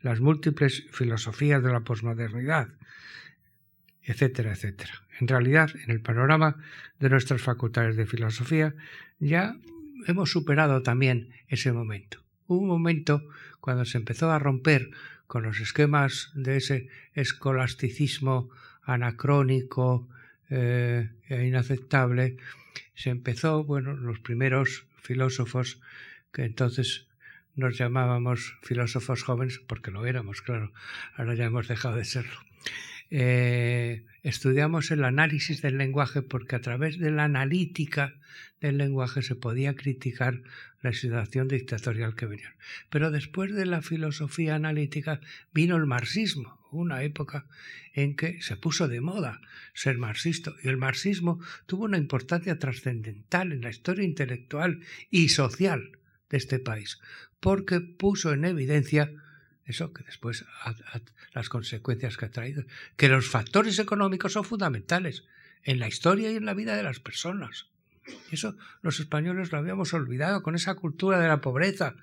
las 0.00 0.20
múltiples 0.20 0.86
filosofías 0.90 1.62
de 1.62 1.72
la 1.72 1.80
posmodernidad, 1.80 2.68
etcétera, 4.10 4.52
etcétera. 4.52 4.92
En 5.20 5.28
realidad, 5.28 5.70
en 5.84 5.90
el 5.90 6.00
panorama 6.00 6.56
de 6.98 7.10
nuestras 7.10 7.42
facultades 7.42 7.96
de 7.96 8.06
filosofía 8.06 8.74
ya 9.18 9.56
hemos 10.06 10.30
superado 10.30 10.82
también 10.82 11.30
ese 11.48 11.72
momento. 11.72 12.22
Un 12.46 12.66
momento 12.66 13.22
cuando 13.60 13.84
se 13.84 13.98
empezó 13.98 14.30
a 14.30 14.38
romper 14.38 14.90
con 15.26 15.44
los 15.44 15.60
esquemas 15.60 16.30
de 16.34 16.56
ese 16.56 16.88
escolasticismo 17.14 18.50
anacrónico 18.82 20.08
eh, 20.48 21.10
e 21.28 21.46
inaceptable, 21.46 22.36
se 22.94 23.10
empezó, 23.10 23.62
bueno, 23.62 23.94
los 23.94 24.18
primeros 24.18 24.86
filósofos 25.00 25.80
que 26.32 26.44
entonces 26.44 27.06
nos 27.54 27.78
llamábamos 27.78 28.56
filósofos 28.62 29.22
jóvenes, 29.22 29.60
porque 29.66 29.90
lo 29.90 30.06
éramos, 30.06 30.42
claro, 30.42 30.72
ahora 31.16 31.34
ya 31.34 31.44
hemos 31.44 31.68
dejado 31.68 31.96
de 31.96 32.04
serlo. 32.04 32.40
Eh, 33.10 34.04
estudiamos 34.22 34.92
el 34.92 35.02
análisis 35.02 35.62
del 35.62 35.78
lenguaje 35.78 36.22
porque 36.22 36.56
a 36.56 36.60
través 36.60 36.98
de 36.98 37.10
la 37.10 37.24
analítica 37.24 38.14
del 38.60 38.78
lenguaje 38.78 39.22
se 39.22 39.34
podía 39.34 39.74
criticar 39.74 40.42
la 40.80 40.92
situación 40.92 41.48
dictatorial 41.48 42.14
que 42.14 42.26
venía. 42.26 42.54
Pero 42.88 43.10
después 43.10 43.54
de 43.54 43.66
la 43.66 43.82
filosofía 43.82 44.54
analítica 44.54 45.20
vino 45.52 45.76
el 45.76 45.86
marxismo, 45.86 46.60
una 46.70 47.02
época 47.02 47.46
en 47.94 48.14
que 48.14 48.40
se 48.42 48.56
puso 48.56 48.86
de 48.86 49.00
moda 49.00 49.40
ser 49.74 49.98
marxista 49.98 50.52
y 50.62 50.68
el 50.68 50.76
marxismo 50.76 51.40
tuvo 51.66 51.84
una 51.84 51.98
importancia 51.98 52.58
trascendental 52.58 53.52
en 53.52 53.62
la 53.62 53.70
historia 53.70 54.04
intelectual 54.04 54.80
y 55.10 55.30
social 55.30 55.98
de 56.28 56.36
este 56.36 56.60
país, 56.60 57.00
porque 57.40 57.80
puso 57.80 58.32
en 58.32 58.44
evidencia 58.44 59.10
eso 59.70 59.92
que 59.92 60.04
después 60.04 60.44
las 61.32 61.48
consecuencias 61.48 62.16
que 62.16 62.26
ha 62.26 62.30
traído, 62.30 62.64
que 62.96 63.08
los 63.08 63.28
factores 63.28 63.78
económicos 63.78 64.32
son 64.32 64.44
fundamentales 64.44 65.24
en 65.64 65.78
la 65.78 65.88
historia 65.88 66.30
y 66.30 66.36
en 66.36 66.44
la 66.44 66.54
vida 66.54 66.76
de 66.76 66.82
las 66.82 67.00
personas. 67.00 67.66
Eso 68.30 68.56
los 68.82 69.00
españoles 69.00 69.52
lo 69.52 69.58
habíamos 69.58 69.94
olvidado 69.94 70.42
con 70.42 70.54
esa 70.54 70.74
cultura 70.74 71.18
de 71.18 71.28
la 71.28 71.40
pobreza 71.40 71.94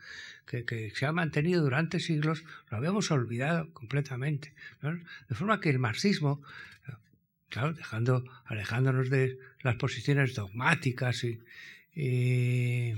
que, 0.45 0.91
se 0.95 1.05
ha 1.05 1.11
mantenido 1.11 1.61
durante 1.61 1.99
siglos, 1.99 2.43
lo 2.69 2.77
habíamos 2.77 3.11
olvidado 3.11 3.71
completamente. 3.73 4.53
De 4.81 5.35
forma 5.35 5.59
que 5.59 5.69
el 5.69 5.79
marxismo, 5.79 6.41
claro, 7.49 7.73
dejando, 7.73 8.23
alejándonos 8.45 9.09
de 9.09 9.39
las 9.61 9.75
posiciones 9.75 10.35
dogmáticas 10.35 11.23
y 11.25 11.41
y 11.99 12.93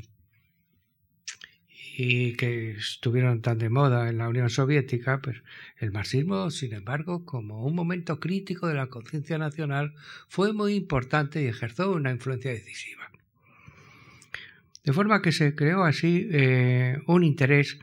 que 1.99 2.71
estuvieron 2.71 3.41
tan 3.41 3.57
de 3.57 3.69
moda 3.69 4.09
en 4.09 4.19
la 4.19 4.29
Unión 4.29 4.49
Soviética, 4.49 5.21
pues 5.21 5.41
el 5.77 5.91
marxismo, 5.91 6.49
sin 6.49 6.73
embargo, 6.73 7.25
como 7.25 7.65
un 7.65 7.75
momento 7.75 8.21
crítico 8.21 8.67
de 8.67 8.75
la 8.75 8.88
conciencia 8.88 9.38
nacional, 9.38 9.93
fue 10.29 10.53
muy 10.53 10.75
importante 10.75 11.41
y 11.41 11.47
ejerció 11.47 11.91
una 11.91 12.12
influencia 12.12 12.51
decisiva. 12.51 13.12
De 14.85 14.93
forma 14.93 15.21
que 15.21 15.33
se 15.33 15.55
creó 15.55 15.83
así 15.83 16.29
eh, 16.31 16.99
un 17.05 17.25
interés, 17.25 17.79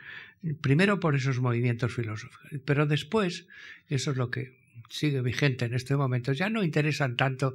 primero 0.63 0.99
por 0.99 1.15
esos 1.15 1.41
movimientos 1.41 1.95
filosóficos, 1.95 2.61
pero 2.65 2.87
después, 2.87 3.47
eso 3.89 4.13
es 4.13 4.17
lo 4.17 4.31
que 4.31 4.57
sigue 4.89 5.21
vigente 5.21 5.65
en 5.65 5.75
este 5.75 5.97
momento, 5.97 6.33
ya 6.33 6.49
no 6.49 6.63
interesan 6.63 7.17
tanto 7.17 7.55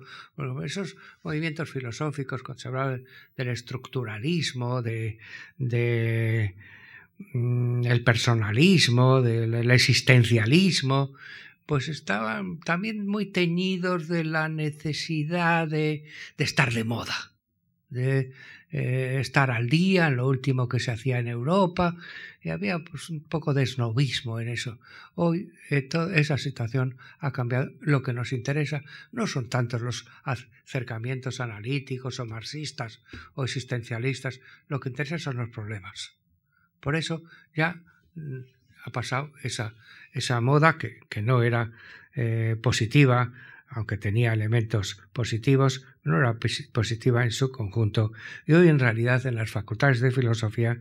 esos 0.63 0.95
movimientos 1.23 1.69
filosóficos, 1.69 2.41
hablaba 2.65 2.99
del 3.35 3.47
estructuralismo, 3.47 4.81
de, 4.81 5.17
mm, 7.33 7.85
el 7.85 8.03
personalismo, 8.03 9.21
del 9.21 9.71
existencialismo, 9.71 11.13
pues 11.65 11.87
estaban 11.87 12.59
también 12.59 13.07
muy 13.07 13.27
teñidos 13.27 14.07
de 14.07 14.23
la 14.23 14.49
necesidad 14.49 15.67
de, 15.67 16.03
de 16.37 16.43
estar 16.43 16.73
de 16.73 16.83
moda, 16.83 17.31
de 17.89 18.31
eh, 18.71 19.17
estar 19.19 19.51
al 19.51 19.67
día 19.69 20.07
en 20.07 20.15
lo 20.15 20.27
último 20.27 20.69
que 20.69 20.79
se 20.79 20.91
hacía 20.91 21.19
en 21.19 21.27
Europa, 21.27 21.95
y 22.41 22.49
había 22.49 22.79
pues, 22.79 23.09
un 23.09 23.21
poco 23.21 23.53
de 23.53 23.65
snobismo 23.65 24.39
en 24.39 24.49
eso. 24.49 24.79
Hoy 25.15 25.51
eh, 25.69 25.87
esa 26.15 26.37
situación 26.37 26.97
ha 27.19 27.31
cambiado. 27.31 27.71
Lo 27.81 28.01
que 28.01 28.13
nos 28.13 28.31
interesa 28.33 28.81
no 29.11 29.27
son 29.27 29.49
tantos 29.49 29.81
los 29.81 30.07
acercamientos 30.23 31.39
analíticos 31.39 32.19
o 32.19 32.25
marxistas 32.25 33.01
o 33.35 33.43
existencialistas, 33.43 34.39
lo 34.67 34.79
que 34.79 34.89
interesa 34.89 35.19
son 35.19 35.37
los 35.37 35.49
problemas. 35.49 36.13
Por 36.79 36.95
eso 36.95 37.23
ya 37.53 37.81
mm, 38.15 38.39
ha 38.85 38.91
pasado 38.91 39.33
esa, 39.43 39.75
esa 40.13 40.41
moda 40.41 40.77
que, 40.77 40.99
que 41.09 41.21
no 41.21 41.43
era 41.43 41.71
eh, 42.15 42.57
positiva 42.61 43.31
aunque 43.71 43.97
tenía 43.97 44.33
elementos 44.33 45.01
positivos, 45.13 45.85
no 46.03 46.17
era 46.17 46.37
positiva 46.71 47.23
en 47.23 47.31
su 47.31 47.51
conjunto. 47.51 48.11
Y 48.45 48.53
hoy 48.53 48.69
en 48.69 48.79
realidad 48.79 49.25
en 49.25 49.35
las 49.35 49.51
facultades 49.51 49.99
de 49.99 50.11
filosofía 50.11 50.79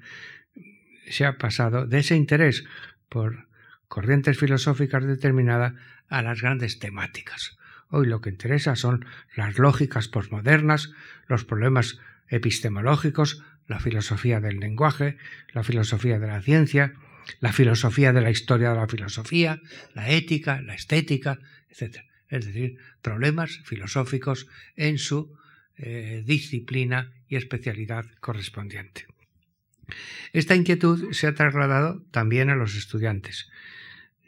se 1.09 1.24
ha 1.24 1.38
pasado 1.38 1.87
de 1.87 1.98
ese 1.98 2.16
interés 2.16 2.64
por 3.09 3.48
corrientes 3.88 4.38
filosóficas 4.38 5.04
determinadas 5.04 5.74
a 6.09 6.22
las 6.22 6.40
grandes 6.40 6.78
temáticas. 6.78 7.56
Hoy 7.88 8.06
lo 8.06 8.20
que 8.20 8.30
interesa 8.30 8.76
son 8.76 9.04
las 9.35 9.59
lógicas 9.59 10.09
posmodernas, 10.09 10.92
los 11.26 11.44
problemas 11.44 11.98
epistemológicos, 12.28 13.42
la 13.66 13.80
filosofía 13.80 14.40
del 14.40 14.61
lenguaje, 14.61 15.16
la 15.52 15.64
filosofía 15.64 16.18
de 16.18 16.28
la 16.28 16.40
ciencia, 16.40 16.94
la 17.40 17.52
filosofía 17.52 18.12
de 18.12 18.20
la 18.20 18.30
historia 18.30 18.70
de 18.70 18.76
la 18.76 18.88
filosofía, 18.88 19.61
la 19.94 20.09
ética, 20.11 20.61
la 20.61 20.74
estética, 20.74 21.38
etc 21.68 22.10
es 22.30 22.46
decir, 22.46 22.78
problemas 23.02 23.60
filosóficos 23.64 24.46
en 24.76 24.98
su 24.98 25.36
eh, 25.76 26.22
disciplina 26.26 27.12
y 27.28 27.36
especialidad 27.36 28.06
correspondiente. 28.20 29.06
Esta 30.32 30.54
inquietud 30.54 31.12
se 31.12 31.26
ha 31.26 31.34
trasladado 31.34 32.02
también 32.10 32.50
a 32.50 32.54
los 32.54 32.76
estudiantes. 32.76 33.48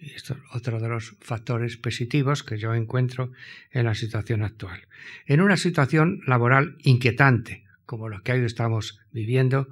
Esto 0.00 0.34
es 0.34 0.40
otro 0.52 0.80
de 0.80 0.88
los 0.88 1.14
factores 1.20 1.76
positivos 1.76 2.42
que 2.42 2.58
yo 2.58 2.74
encuentro 2.74 3.32
en 3.70 3.84
la 3.84 3.94
situación 3.94 4.42
actual. 4.42 4.88
En 5.26 5.40
una 5.40 5.56
situación 5.56 6.22
laboral 6.26 6.76
inquietante, 6.82 7.64
como 7.86 8.08
lo 8.08 8.22
que 8.22 8.32
hoy 8.32 8.44
estamos 8.44 8.98
viviendo, 9.12 9.68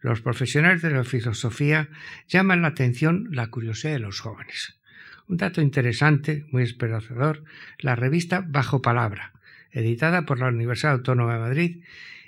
los 0.00 0.20
profesionales 0.20 0.82
de 0.82 0.90
la 0.90 1.04
filosofía 1.04 1.88
llaman 2.28 2.62
la 2.62 2.68
atención 2.68 3.28
la 3.32 3.48
curiosidad 3.48 3.94
de 3.94 3.98
los 4.00 4.20
jóvenes. 4.20 4.78
Un 5.28 5.36
dato 5.36 5.60
interesante, 5.60 6.44
muy 6.50 6.62
esperanzador, 6.62 7.44
la 7.78 7.96
revista 7.96 8.44
Bajo 8.46 8.82
Palabra, 8.82 9.32
editada 9.70 10.26
por 10.26 10.38
la 10.38 10.48
Universidad 10.48 10.92
Autónoma 10.92 11.34
de 11.34 11.40
Madrid 11.40 11.84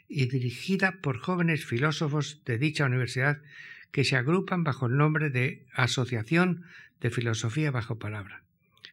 y 0.09 0.27
dirigida 0.27 1.01
por 1.03 1.19
jóvenes 1.19 1.65
filósofos 1.65 2.43
de 2.45 2.59
dicha 2.59 2.85
universidad 2.85 3.43
que 3.91 4.05
se 4.05 4.17
agrupan 4.17 4.65
bajo 4.65 4.87
el 4.87 4.97
nombre 4.97 5.31
de 5.31 5.67
Asociación 5.73 6.65
de 7.01 7.11
Filosofía 7.11 7.71
Bajo 7.71 7.99
Palabra. 7.99 8.43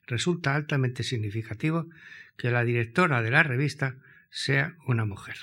Resulta 0.08 0.56
altamente 0.56 1.04
significativo 1.04 1.88
que 2.38 2.52
la 2.52 2.64
directora 2.64 3.22
de 3.22 3.32
la 3.32 3.44
revista 3.44 3.96
sea 4.30 4.76
una 4.86 5.06
mujer. 5.06 5.36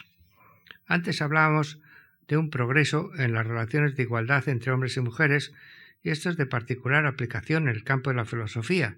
Antes 0.86 1.22
hablábamos 1.22 1.80
de 2.28 2.36
un 2.36 2.50
progreso 2.50 3.10
en 3.18 3.32
las 3.32 3.46
relaciones 3.46 3.96
de 3.96 4.02
igualdad 4.02 4.48
entre 4.48 4.72
hombres 4.72 4.96
y 4.96 5.00
mujeres, 5.00 5.52
y 6.08 6.10
esto 6.10 6.30
es 6.30 6.38
de 6.38 6.46
particular 6.46 7.04
aplicación 7.04 7.68
en 7.68 7.76
el 7.76 7.84
campo 7.84 8.08
de 8.08 8.16
la 8.16 8.24
filosofía, 8.24 8.96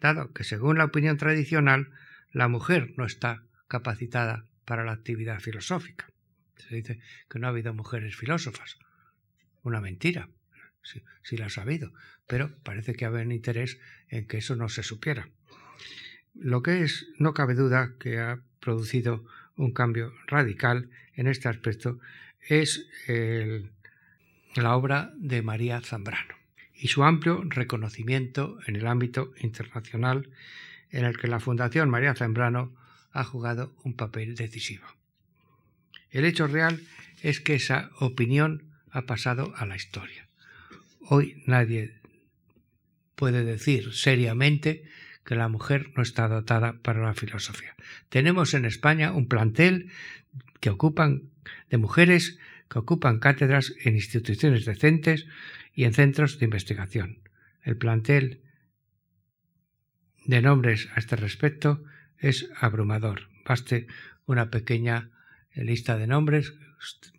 dado 0.00 0.32
que, 0.32 0.44
según 0.44 0.78
la 0.78 0.84
opinión 0.84 1.16
tradicional, 1.16 1.90
la 2.30 2.46
mujer 2.46 2.94
no 2.96 3.04
está 3.04 3.42
capacitada 3.66 4.46
para 4.64 4.84
la 4.84 4.92
actividad 4.92 5.40
filosófica. 5.40 6.06
Se 6.56 6.76
dice 6.76 7.00
que 7.28 7.40
no 7.40 7.48
ha 7.48 7.50
habido 7.50 7.74
mujeres 7.74 8.14
filósofas. 8.14 8.78
Una 9.64 9.80
mentira, 9.80 10.28
si, 10.84 11.36
la 11.36 11.48
ha 11.48 11.60
habido, 11.62 11.92
pero 12.28 12.56
parece 12.62 12.94
que 12.94 13.06
había 13.06 13.24
un 13.24 13.32
interés 13.32 13.80
en 14.06 14.28
que 14.28 14.38
eso 14.38 14.54
no 14.54 14.68
se 14.68 14.84
supiera. 14.84 15.28
Lo 16.32 16.62
que 16.62 16.84
es, 16.84 17.08
no 17.18 17.34
cabe 17.34 17.56
duda 17.56 17.94
que 17.98 18.20
ha 18.20 18.38
producido 18.60 19.24
un 19.56 19.72
cambio 19.72 20.14
radical 20.28 20.90
en 21.14 21.26
este 21.26 21.48
aspecto 21.48 21.98
es 22.38 22.86
la 24.54 24.76
obra 24.76 25.12
de 25.16 25.42
María 25.42 25.80
Zambrano 25.80 26.41
y 26.82 26.88
su 26.88 27.04
amplio 27.04 27.40
reconocimiento 27.44 28.58
en 28.66 28.74
el 28.74 28.88
ámbito 28.88 29.32
internacional 29.40 30.28
en 30.90 31.04
el 31.04 31.16
que 31.16 31.28
la 31.28 31.38
Fundación 31.38 31.88
María 31.88 32.16
Zambrano 32.16 32.74
ha 33.12 33.22
jugado 33.22 33.72
un 33.84 33.94
papel 33.94 34.34
decisivo. 34.34 34.84
El 36.10 36.24
hecho 36.24 36.48
real 36.48 36.82
es 37.22 37.38
que 37.38 37.54
esa 37.54 37.92
opinión 38.00 38.64
ha 38.90 39.02
pasado 39.02 39.54
a 39.56 39.64
la 39.64 39.76
historia. 39.76 40.26
Hoy 41.02 41.44
nadie 41.46 41.94
puede 43.14 43.44
decir 43.44 43.94
seriamente 43.94 44.82
que 45.24 45.36
la 45.36 45.46
mujer 45.46 45.92
no 45.96 46.02
está 46.02 46.26
dotada 46.26 46.72
para 46.82 47.00
la 47.00 47.14
filosofía. 47.14 47.76
Tenemos 48.08 48.54
en 48.54 48.64
España 48.64 49.12
un 49.12 49.28
plantel 49.28 49.88
que 50.58 50.70
ocupan 50.70 51.30
de 51.70 51.78
mujeres 51.78 52.38
que 52.68 52.78
ocupan 52.78 53.18
cátedras 53.18 53.74
en 53.84 53.94
instituciones 53.94 54.64
decentes 54.64 55.26
y 55.74 55.84
en 55.84 55.94
centros 55.94 56.38
de 56.38 56.44
investigación. 56.44 57.22
El 57.62 57.76
plantel 57.76 58.42
de 60.26 60.42
nombres 60.42 60.88
a 60.94 61.00
este 61.00 61.16
respecto 61.16 61.84
es 62.18 62.50
abrumador. 62.60 63.28
Baste 63.44 63.86
una 64.26 64.50
pequeña 64.50 65.10
lista 65.54 65.96
de 65.96 66.06
nombres, 66.06 66.54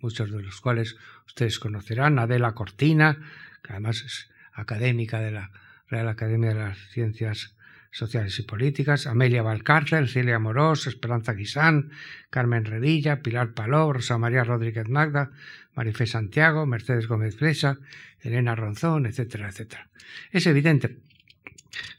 muchos 0.01 0.31
de 0.31 0.41
los 0.41 0.61
cuales 0.61 0.95
ustedes 1.25 1.59
conocerán. 1.59 2.19
Adela 2.19 2.53
Cortina, 2.53 3.17
que 3.63 3.73
además 3.73 4.01
es 4.01 4.29
académica 4.53 5.19
de 5.19 5.31
la 5.31 5.51
Real 5.87 6.07
Academia 6.07 6.49
de 6.49 6.55
las 6.55 6.77
Ciencias 6.89 7.55
Sociales 7.93 8.37
y 8.39 8.41
Políticas, 8.41 9.05
Amelia 9.05 9.43
Valcárcel, 9.43 10.09
Celia 10.09 10.39
Morós, 10.39 10.87
Esperanza 10.87 11.33
Guisán, 11.33 11.91
Carmen 12.31 12.65
Revilla, 12.65 13.21
Pilar 13.21 13.53
Paló, 13.53 13.93
Rosa 13.93 14.17
María 14.17 14.43
Rodríguez 14.43 14.89
Magda, 14.89 15.29
Marifé 15.75 16.07
Santiago, 16.07 16.65
Mercedes 16.65 17.07
Gómez 17.07 17.35
Fresa, 17.35 17.77
Elena 18.19 18.55
Ronzón, 18.55 19.05
etcétera, 19.05 19.49
etcétera. 19.49 19.89
Es 20.31 20.47
evidente 20.47 20.97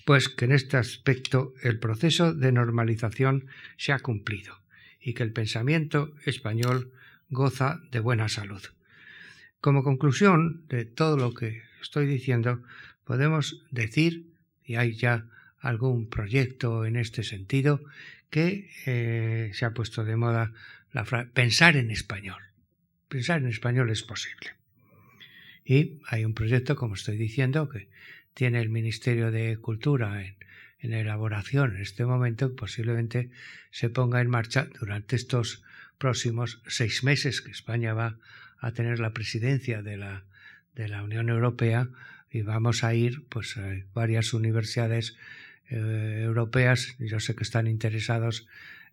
pues 0.05 0.29
que 0.29 0.47
en 0.47 0.53
este 0.53 0.77
aspecto 0.77 1.55
el 1.63 1.79
proceso 1.79 2.35
de 2.35 2.51
normalización 2.51 3.47
se 3.77 3.93
ha 3.93 4.01
cumplido 4.01 4.61
y 5.01 5.15
que 5.15 5.23
el 5.23 5.33
pensamiento 5.33 6.13
español 6.25 6.93
goza 7.29 7.81
de 7.93 8.01
buena 8.01 8.29
salud. 8.29 8.63
Como 9.61 9.85
conclusión 9.85 10.67
de 10.69 10.85
todo 10.85 11.17
lo 11.17 11.35
que 11.35 11.63
estoy 11.81 12.07
diciendo, 12.07 12.63
podemos 13.05 13.65
decir, 13.71 14.27
y 14.65 14.75
hay 14.75 14.95
ya 14.95 15.27
algún 15.65 16.09
proyecto 16.09 16.85
en 16.85 16.97
este 16.97 17.23
sentido, 17.23 17.83
que 18.31 18.71
eh, 18.85 19.51
se 19.55 19.65
ha 19.65 19.73
puesto 19.73 20.05
de 20.05 20.17
moda 20.17 20.53
la 20.93 21.05
frase 21.05 21.31
pensar 21.33 21.77
en 21.77 21.91
español. 21.91 22.43
Pensar 23.09 23.41
en 23.41 23.49
español 23.49 23.91
es 23.91 24.03
posible. 24.03 24.53
Y 25.65 26.01
hay 26.07 26.25
un 26.25 26.35
proyecto, 26.35 26.77
como 26.77 26.95
estoy 26.95 27.17
diciendo, 27.17 27.69
que 27.71 27.89
tiene 28.35 28.61
el 28.61 28.69
Ministerio 28.69 29.31
de 29.31 29.57
Cultura 29.57 30.23
en, 30.23 30.37
elaboración 30.93 31.77
en 31.77 31.81
este 31.81 32.05
momento 32.05 32.51
que 32.51 32.57
posiblemente 32.57 33.31
se 33.71 33.89
ponga 33.89 34.21
en 34.21 34.29
marcha 34.29 34.69
durante 34.79 35.17
estos 35.17 35.63
próximos 35.97 36.61
seis 36.67 37.03
meses 37.05 37.41
que 37.41 37.53
España 37.53 37.95
va 37.95 38.19
a 38.59 38.73
tener 38.73 38.99
la 38.99 39.15
presidencia 39.15 39.81
de 39.81 39.97
la, 39.97 40.25
de 40.75 40.89
la 40.89 41.03
Unión 41.03 41.31
Europea 41.31 41.89
y 42.31 42.43
vamos 42.43 42.85
a 42.85 42.93
ir 42.93 43.25
pues 43.31 43.57
a 43.57 43.73
varias 43.95 44.35
universidades 44.35 45.17
eh, 45.71 46.23
europeas 46.25 46.97
yo 46.99 47.21
sé 47.21 47.35
que 47.35 47.45
están 47.45 47.67
interesados 47.67 48.47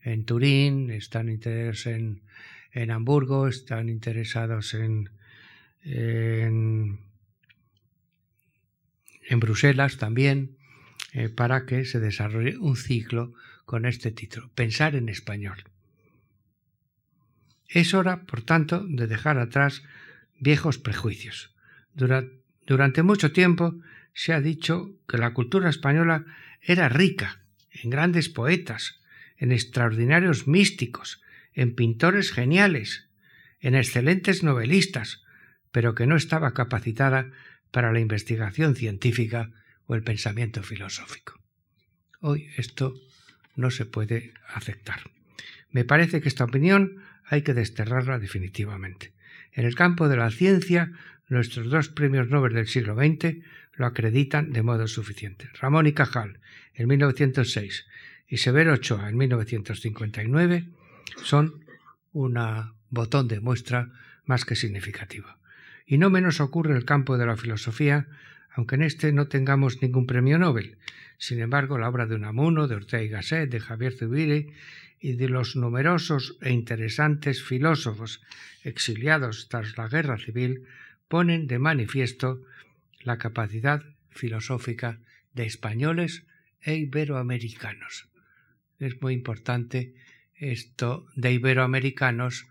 en 0.03 0.25
Turín 0.25 0.89
están 0.89 1.29
interesados 1.29 1.85
en, 1.87 2.21
en 2.71 2.91
Hamburgo 2.91 3.47
están 3.47 3.89
interesados 3.89 4.73
en, 4.73 5.09
en 9.31 9.39
Bruselas 9.39 9.97
también, 9.97 10.57
eh, 11.13 11.29
para 11.29 11.65
que 11.65 11.85
se 11.85 11.99
desarrolle 11.99 12.57
un 12.57 12.75
ciclo 12.75 13.33
con 13.65 13.85
este 13.85 14.11
título, 14.11 14.49
Pensar 14.55 14.95
en 14.95 15.07
español. 15.07 15.63
Es 17.69 17.93
hora, 17.93 18.25
por 18.25 18.41
tanto, 18.41 18.85
de 18.85 19.07
dejar 19.07 19.37
atrás 19.39 19.83
viejos 20.39 20.77
prejuicios. 20.77 21.55
durante 21.93 23.03
mucho 23.03 23.31
tiempo 23.31 23.75
se 24.13 24.33
ha 24.33 24.41
dicho 24.41 24.91
que 25.07 25.17
la 25.17 25.33
cultura 25.33 25.69
española 25.69 26.25
era 26.61 26.89
rica 26.89 27.41
en 27.71 27.89
grandes 27.89 28.29
poetas, 28.29 28.99
en 29.37 29.51
extraordinarios 29.51 30.47
místicos, 30.47 31.21
en 31.53 31.75
pintores 31.75 32.31
geniales, 32.31 33.07
en 33.59 33.75
excelentes 33.75 34.43
novelistas, 34.43 35.23
pero 35.71 35.95
que 35.95 36.05
no 36.05 36.15
estaba 36.15 36.53
capacitada 36.53 37.31
para 37.71 37.91
la 37.91 37.99
investigación 37.99 38.75
científica 38.75 39.51
o 39.85 39.95
el 39.95 40.03
pensamiento 40.03 40.63
filosófico. 40.63 41.39
Hoy 42.19 42.49
esto 42.57 42.93
no 43.55 43.71
se 43.71 43.85
puede 43.85 44.33
aceptar. 44.47 45.01
Me 45.69 45.85
parece 45.85 46.21
que 46.21 46.27
esta 46.27 46.43
opinión 46.43 47.01
hay 47.25 47.41
que 47.41 47.53
desterrarla 47.53 48.19
definitivamente. 48.19 49.13
En 49.53 49.65
el 49.65 49.75
campo 49.75 50.07
de 50.07 50.17
la 50.17 50.29
ciencia, 50.29 50.91
nuestros 51.29 51.69
dos 51.69 51.89
premios 51.89 52.29
Nobel 52.29 52.53
del 52.53 52.67
siglo 52.67 52.95
XX 52.95 53.37
lo 53.81 53.87
acreditan 53.87 54.53
de 54.53 54.61
modo 54.61 54.87
suficiente. 54.87 55.49
Ramón 55.59 55.87
y 55.87 55.93
Cajal, 55.93 56.39
en 56.75 56.87
1906, 56.87 57.87
y 58.27 58.37
Severo 58.37 58.73
Ochoa, 58.73 59.09
en 59.09 59.17
1959, 59.17 60.67
son 61.23 61.65
un 62.13 62.39
botón 62.91 63.27
de 63.27 63.39
muestra 63.39 63.89
más 64.25 64.45
que 64.45 64.55
significativo. 64.55 65.27
Y 65.87 65.97
no 65.97 66.11
menos 66.11 66.39
ocurre 66.41 66.77
el 66.77 66.85
campo 66.85 67.17
de 67.17 67.25
la 67.25 67.37
filosofía, 67.37 68.07
aunque 68.51 68.75
en 68.75 68.83
este 68.83 69.11
no 69.13 69.27
tengamos 69.27 69.81
ningún 69.81 70.05
premio 70.05 70.37
Nobel. 70.37 70.77
Sin 71.17 71.39
embargo, 71.39 71.79
la 71.79 71.89
obra 71.89 72.05
de 72.05 72.15
Unamuno, 72.15 72.67
de 72.67 72.75
Ortega 72.75 73.03
y 73.03 73.09
Gasset, 73.09 73.49
de 73.49 73.59
Javier 73.59 73.93
Zubiri 73.93 74.53
y 74.99 75.13
de 75.13 75.27
los 75.27 75.55
numerosos 75.55 76.37
e 76.41 76.51
interesantes 76.51 77.41
filósofos 77.41 78.21
exiliados 78.63 79.49
tras 79.49 79.75
la 79.75 79.87
guerra 79.87 80.19
civil 80.19 80.67
ponen 81.07 81.47
de 81.47 81.57
manifiesto 81.57 82.43
la 83.03 83.17
capacidad 83.17 83.83
filosófica 84.09 84.99
de 85.33 85.45
españoles 85.45 86.25
e 86.61 86.75
iberoamericanos. 86.75 88.09
Es 88.79 89.01
muy 89.01 89.13
importante 89.13 89.93
esto 90.35 91.05
de 91.15 91.33
iberoamericanos 91.33 92.47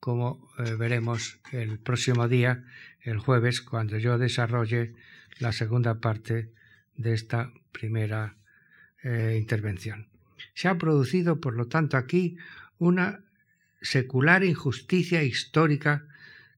como 0.00 0.50
eh, 0.58 0.74
veremos 0.74 1.38
el 1.52 1.78
próximo 1.78 2.26
día, 2.28 2.64
el 3.02 3.18
jueves, 3.18 3.62
cuando 3.62 3.98
yo 3.98 4.18
desarrolle 4.18 4.94
la 5.38 5.52
segunda 5.52 6.00
parte 6.00 6.52
de 6.96 7.14
esta 7.14 7.52
primera 7.70 8.36
eh, 9.02 9.36
intervención. 9.40 10.08
Se 10.54 10.68
ha 10.68 10.76
producido, 10.76 11.40
por 11.40 11.54
lo 11.54 11.68
tanto, 11.68 11.96
aquí 11.96 12.36
una 12.78 13.24
secular 13.80 14.44
injusticia 14.44 15.22
histórica 15.22 16.06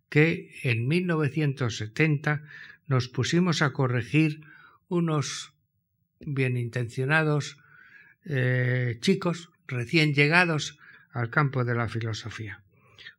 que 0.08 0.54
en 0.62 0.88
1970 0.88 2.42
nos 2.86 3.08
pusimos 3.08 3.62
a 3.62 3.72
corregir 3.72 4.42
unos 4.88 5.52
bien 6.20 6.56
intencionados 6.56 7.58
eh, 8.24 8.98
chicos 9.00 9.50
recién 9.66 10.14
llegados 10.14 10.78
al 11.12 11.30
campo 11.30 11.64
de 11.64 11.74
la 11.74 11.88
filosofía. 11.88 12.62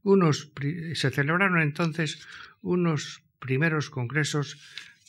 Unos, 0.04 0.52
se 0.94 1.12
celebraron 1.12 1.62
entonces 1.62 2.26
unos 2.62 3.24
primeros 3.40 3.90
congresos 3.90 4.60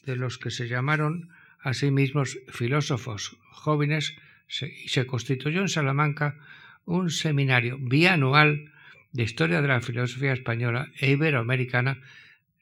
de 0.05 0.17
los 0.17 0.39
que 0.39 0.51
se 0.51 0.69
llamaron 0.69 1.31
a 1.61 1.75
sí 1.75 1.91
mismos 1.91 2.39
filósofos 2.49 3.37
jóvenes 3.51 4.17
y 4.61 4.89
se 4.89 5.07
constituyó 5.07 5.61
en 5.61 5.69
Salamanca 5.69 6.37
un 6.85 7.11
seminario 7.11 7.79
bianual 7.79 8.73
de 9.13 9.23
historia 9.25 9.61
de 9.61 9.69
la 9.69 9.81
filosofía 9.81 10.33
española 10.33 10.93
e 11.01 11.11
iberoamericana, 11.11 11.99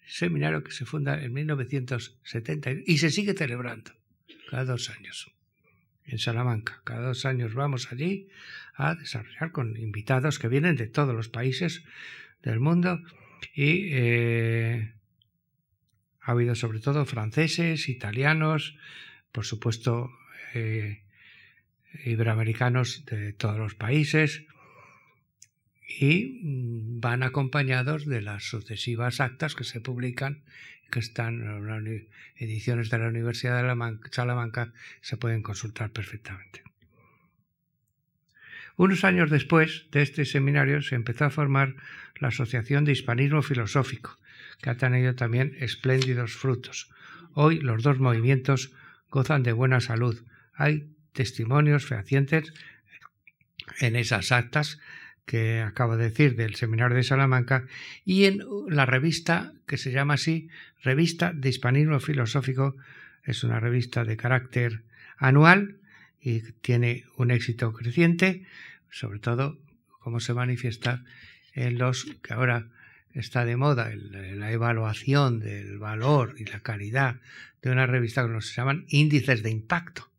seminario 0.06 0.62
que 0.62 0.72
se 0.72 0.84
funda 0.84 1.22
en 1.22 1.32
1970 1.32 2.70
y 2.86 2.98
se 2.98 3.10
sigue 3.10 3.34
celebrando 3.34 3.92
cada 4.50 4.64
dos 4.64 4.90
años 4.90 5.32
en 6.04 6.18
Salamanca. 6.18 6.82
Cada 6.84 7.08
dos 7.08 7.24
años 7.24 7.54
vamos 7.54 7.90
allí 7.90 8.28
a 8.74 8.94
desarrollar 8.94 9.52
con 9.52 9.76
invitados 9.76 10.38
que 10.38 10.48
vienen 10.48 10.76
de 10.76 10.86
todos 10.86 11.14
los 11.14 11.28
países 11.28 11.84
del 12.42 12.60
mundo 12.60 13.00
y 13.54 13.88
eh, 13.92 14.92
ha 16.20 16.32
habido 16.32 16.54
sobre 16.54 16.80
todo 16.80 17.04
franceses, 17.04 17.88
italianos, 17.88 18.76
por 19.32 19.44
supuesto 19.44 20.10
eh, 20.54 21.02
iberoamericanos 22.04 23.04
de 23.06 23.32
todos 23.32 23.58
los 23.58 23.74
países 23.74 24.46
y 25.86 26.40
mm, 26.42 27.00
van 27.00 27.22
acompañados 27.22 28.06
de 28.06 28.22
las 28.22 28.44
sucesivas 28.44 29.20
actas 29.20 29.54
que 29.54 29.64
se 29.64 29.80
publican, 29.80 30.42
que 30.90 31.00
están 31.00 31.42
en 31.42 32.08
ediciones 32.36 32.90
de 32.90 32.98
la 32.98 33.08
Universidad 33.08 33.62
de 33.62 33.98
Salamanca, 34.10 34.72
se 35.00 35.16
pueden 35.16 35.42
consultar 35.42 35.90
perfectamente. 35.90 36.62
Unos 38.76 39.04
años 39.04 39.30
después 39.30 39.86
de 39.92 40.02
este 40.02 40.24
seminario 40.24 40.82
se 40.82 40.96
empezó 40.96 41.26
a 41.26 41.30
formar 41.30 41.76
la 42.16 42.28
Asociación 42.28 42.84
de 42.84 42.92
Hispanismo 42.92 43.42
Filosófico, 43.42 44.18
que 44.60 44.70
ha 44.70 44.76
tenido 44.76 45.14
también 45.14 45.56
espléndidos 45.60 46.32
frutos. 46.32 46.90
Hoy 47.32 47.60
los 47.60 47.82
dos 47.82 47.98
movimientos 48.00 48.72
gozan 49.10 49.42
de 49.42 49.52
buena 49.52 49.80
salud. 49.80 50.24
Hay 50.54 50.88
testimonios 51.12 51.86
fehacientes 51.86 52.52
en 53.80 53.96
esas 53.96 54.32
actas 54.32 54.80
que 55.26 55.60
acabo 55.60 55.96
de 55.96 56.04
decir 56.04 56.36
del 56.36 56.54
Seminario 56.54 56.96
de 56.96 57.02
Salamanca 57.02 57.66
y 58.04 58.24
en 58.24 58.42
la 58.68 58.86
revista 58.86 59.52
que 59.66 59.78
se 59.78 59.92
llama 59.92 60.14
así 60.14 60.48
Revista 60.82 61.32
de 61.32 61.48
Hispanismo 61.48 62.00
Filosófico. 62.00 62.76
Es 63.22 63.42
una 63.42 63.60
revista 63.60 64.04
de 64.04 64.16
carácter 64.16 64.82
anual 65.16 65.78
y 66.20 66.40
tiene 66.60 67.04
un 67.16 67.30
éxito 67.30 67.72
creciente, 67.72 68.44
sobre 68.90 69.18
todo 69.18 69.58
como 70.00 70.20
se 70.20 70.34
manifiesta 70.34 71.02
en 71.54 71.78
los 71.78 72.04
que 72.22 72.34
ahora 72.34 72.66
está 73.12 73.44
de 73.44 73.56
moda 73.56 73.90
la 73.94 74.50
evaluación 74.50 75.40
del 75.40 75.78
valor 75.78 76.34
y 76.36 76.44
la 76.44 76.60
calidad 76.60 77.20
de 77.62 77.70
una 77.70 77.86
revista 77.86 78.26
que 78.26 78.40
se 78.42 78.54
llaman 78.54 78.84
índices 78.88 79.42
de 79.42 79.50
impacto. 79.50 80.10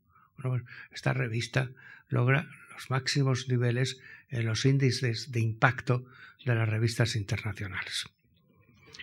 esta 0.91 1.13
revista 1.13 1.69
logra 2.09 2.47
los 2.73 2.89
máximos 2.89 3.47
niveles 3.47 3.99
los 4.43 4.65
índices 4.65 5.31
de 5.31 5.39
impacto 5.39 6.05
de 6.45 6.55
las 6.55 6.67
revistas 6.67 7.15
internacionales. 7.15 8.05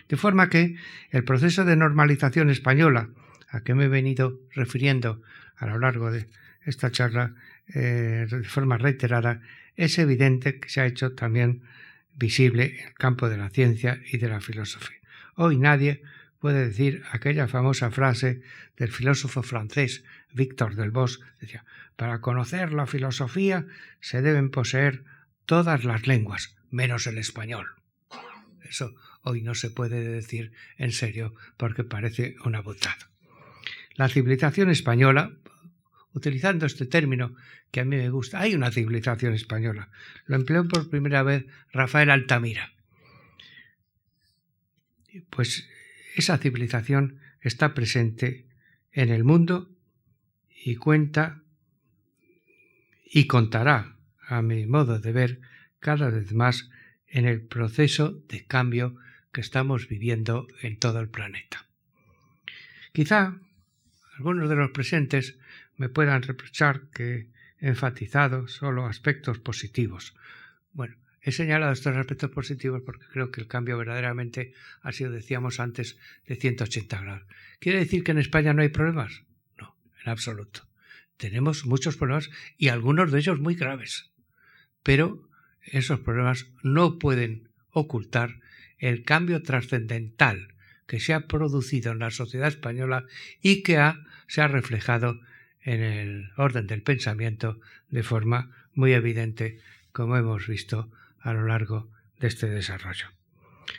De 0.07 0.17
forma 0.17 0.49
que 0.49 0.75
el 1.11 1.23
proceso 1.23 1.65
de 1.65 1.75
normalización 1.75 2.49
española 2.49 3.09
a 3.49 3.61
que 3.61 3.75
me 3.75 3.85
he 3.85 3.87
venido 3.87 4.39
refiriendo 4.53 5.21
a 5.57 5.67
lo 5.67 5.79
largo 5.79 6.11
de 6.11 6.27
esta 6.65 6.91
charla 6.91 7.35
eh, 7.73 8.27
de 8.29 8.43
forma 8.43 8.77
reiterada, 8.77 9.41
es 9.75 9.97
evidente 9.99 10.59
que 10.59 10.69
se 10.69 10.81
ha 10.81 10.85
hecho 10.85 11.13
también 11.13 11.61
visible 12.15 12.79
en 12.79 12.87
el 12.87 12.93
campo 12.93 13.29
de 13.29 13.37
la 13.37 13.49
ciencia 13.49 14.01
y 14.11 14.17
de 14.17 14.29
la 14.29 14.41
filosofía. 14.41 14.97
Hoy 15.35 15.57
nadie 15.57 16.01
puede 16.39 16.67
decir 16.67 17.03
aquella 17.11 17.47
famosa 17.47 17.89
frase 17.91 18.41
del 18.77 18.91
filósofo 18.91 19.43
francés 19.43 20.03
Víctor 20.33 20.75
Delbos, 20.75 21.21
decía, 21.39 21.63
para 21.95 22.21
conocer 22.21 22.73
la 22.73 22.87
filosofía 22.87 23.65
se 24.01 24.21
deben 24.21 24.49
poseer 24.49 25.03
todas 25.45 25.83
las 25.83 26.07
lenguas, 26.07 26.55
menos 26.69 27.07
el 27.07 27.17
español. 27.17 27.75
Eso 28.63 28.95
hoy 29.21 29.41
no 29.41 29.55
se 29.55 29.69
puede 29.69 30.03
decir 30.03 30.51
en 30.77 30.91
serio 30.91 31.33
porque 31.57 31.83
parece 31.83 32.35
una 32.45 32.61
botada. 32.61 33.09
La 33.95 34.09
civilización 34.09 34.69
española, 34.69 35.33
utilizando 36.13 36.65
este 36.65 36.85
término 36.85 37.35
que 37.71 37.81
a 37.81 37.85
mí 37.85 37.95
me 37.95 38.09
gusta, 38.09 38.39
hay 38.39 38.55
una 38.55 38.71
civilización 38.71 39.33
española. 39.33 39.89
Lo 40.25 40.35
empleó 40.35 40.67
por 40.67 40.89
primera 40.89 41.23
vez 41.23 41.45
Rafael 41.71 42.09
Altamira. 42.09 42.73
Pues 45.29 45.67
esa 46.15 46.37
civilización 46.37 47.19
está 47.41 47.73
presente 47.73 48.47
en 48.91 49.09
el 49.09 49.23
mundo 49.23 49.69
y 50.49 50.75
cuenta 50.75 51.41
y 53.05 53.27
contará 53.27 53.92
a 54.33 54.41
mi 54.41 54.65
modo 54.65 54.97
de 54.97 55.11
ver, 55.11 55.41
cada 55.79 56.09
vez 56.09 56.33
más 56.33 56.69
en 57.07 57.25
el 57.25 57.41
proceso 57.41 58.19
de 58.27 58.45
cambio 58.45 58.95
que 59.31 59.41
estamos 59.41 59.87
viviendo 59.87 60.47
en 60.61 60.79
todo 60.79 60.99
el 60.99 61.09
planeta. 61.09 61.67
Quizá 62.93 63.37
algunos 64.17 64.49
de 64.49 64.55
los 64.55 64.71
presentes 64.71 65.37
me 65.77 65.89
puedan 65.89 66.23
reprochar 66.23 66.89
que 66.89 67.27
he 67.59 67.67
enfatizado 67.67 68.47
solo 68.47 68.87
aspectos 68.87 69.37
positivos. 69.37 70.15
Bueno, 70.71 70.95
he 71.21 71.31
señalado 71.31 71.71
estos 71.71 71.95
aspectos 71.95 72.31
positivos 72.31 72.81
porque 72.83 73.05
creo 73.11 73.29
que 73.29 73.41
el 73.41 73.47
cambio 73.47 73.77
verdaderamente 73.77 74.53
ha 74.81 74.91
sido, 74.91 75.11
decíamos 75.11 75.59
antes, 75.59 75.97
de 76.25 76.35
180 76.37 77.01
grados. 77.01 77.27
¿Quiere 77.59 77.79
decir 77.79 78.03
que 78.03 78.11
en 78.11 78.17
España 78.17 78.53
no 78.53 78.63
hay 78.63 78.69
problemas? 78.69 79.23
No, 79.59 79.75
en 80.03 80.09
absoluto. 80.09 80.67
Tenemos 81.17 81.65
muchos 81.67 81.97
problemas 81.97 82.31
y 82.57 82.69
algunos 82.69 83.11
de 83.11 83.19
ellos 83.19 83.39
muy 83.39 83.53
graves 83.53 84.12
pero 84.83 85.27
esos 85.61 85.99
problemas 85.99 86.47
no 86.61 86.99
pueden 86.99 87.49
ocultar 87.71 88.39
el 88.77 89.03
cambio 89.03 89.41
trascendental 89.41 90.53
que 90.87 90.99
se 90.99 91.13
ha 91.13 91.27
producido 91.27 91.91
en 91.91 91.99
la 91.99 92.11
sociedad 92.11 92.49
española 92.49 93.05
y 93.41 93.63
que 93.63 93.81
se 94.27 94.41
ha 94.41 94.47
reflejado 94.47 95.19
en 95.61 95.81
el 95.81 96.31
orden 96.35 96.67
del 96.67 96.83
pensamiento 96.83 97.59
de 97.89 98.03
forma 98.03 98.51
muy 98.73 98.93
evidente, 98.93 99.59
como 99.91 100.17
hemos 100.17 100.47
visto 100.47 100.91
a 101.19 101.33
lo 101.33 101.45
largo 101.45 101.89
de 102.19 102.27
este 102.27 102.47
desarrollo. 102.47 103.07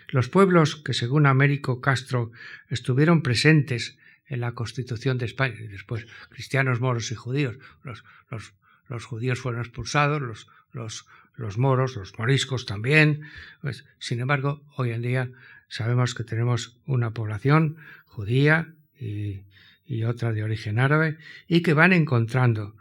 Los 0.08 0.28
pueblos 0.28 0.76
que, 0.76 0.94
según 0.94 1.26
Américo 1.26 1.80
Castro, 1.80 2.32
estuvieron 2.68 3.22
presentes 3.22 3.98
en 4.26 4.40
la 4.40 4.52
Constitución 4.52 5.18
de 5.18 5.26
España, 5.26 5.60
y 5.60 5.66
después 5.66 6.06
cristianos, 6.30 6.80
moros 6.80 7.12
y 7.12 7.14
judíos, 7.14 7.58
los, 7.82 9.04
judíos 9.04 9.40
fueron 9.40 9.60
expulsados, 9.60 10.22
los, 10.22 10.48
los, 10.74 11.06
los 11.36 11.58
moros, 11.58 11.96
los 11.96 12.18
moriscos 12.18 12.66
también. 12.66 13.22
Pues, 13.60 13.84
sin 13.98 14.20
embargo, 14.20 14.62
hoy 14.76 14.90
en 14.90 15.02
día 15.02 15.30
sabemos 15.68 16.14
que 16.14 16.24
tenemos 16.24 16.76
una 16.86 17.12
población 17.12 17.76
judía 18.06 18.72
y, 18.98 19.42
otra 20.04 20.32
de 20.32 20.42
origen 20.42 20.78
árabe 20.78 21.18
y 21.46 21.62
que 21.62 21.72
van 21.72 21.92
encontrando 21.92 22.74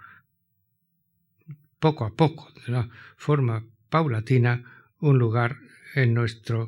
poco 1.79 2.05
a 2.05 2.15
poco, 2.15 2.51
de 2.65 2.71
una 2.71 2.89
forma 3.17 3.65
paulatina, 3.89 4.63
un 4.99 5.19
lugar 5.19 5.57
en 5.95 6.13
nuestra 6.13 6.67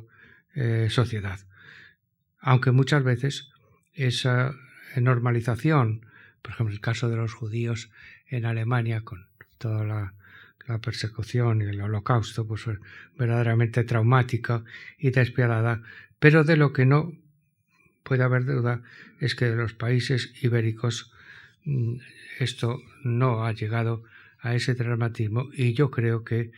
eh, 0.55 0.87
sociedad. 0.89 1.39
Aunque 2.39 2.71
muchas 2.71 3.03
veces 3.03 3.49
esa 3.93 4.53
normalización, 4.95 6.05
por 6.41 6.53
ejemplo, 6.53 6.73
el 6.73 6.81
caso 6.81 7.09
de 7.09 7.15
los 7.15 7.33
judíos 7.33 7.89
en 8.27 8.45
Alemania 8.45 9.01
con 9.01 9.27
toda 9.57 9.83
la 9.83 10.13
la 10.67 10.79
persecución 10.79 11.61
y 11.61 11.65
el 11.65 11.81
holocausto, 11.81 12.47
pues 12.47 12.61
fue 12.61 12.77
verdaderamente 13.17 13.83
traumática 13.83 14.63
y 14.97 15.11
despiadada, 15.11 15.81
pero 16.19 16.43
de 16.43 16.57
lo 16.57 16.73
que 16.73 16.85
no 16.85 17.13
puede 18.03 18.23
haber 18.23 18.45
duda 18.45 18.81
es 19.19 19.35
que 19.35 19.45
de 19.45 19.55
los 19.55 19.73
países 19.73 20.33
ibéricos 20.41 21.11
mm, 21.65 21.95
esto 22.39 22.81
no 23.03 23.45
ha 23.45 23.51
llegado 23.53 24.03
a 24.39 24.55
ese 24.55 24.75
traumatismo 24.75 25.49
y 25.53 25.73
yo 25.73 25.89
creo 25.89 26.23
que 26.23 26.51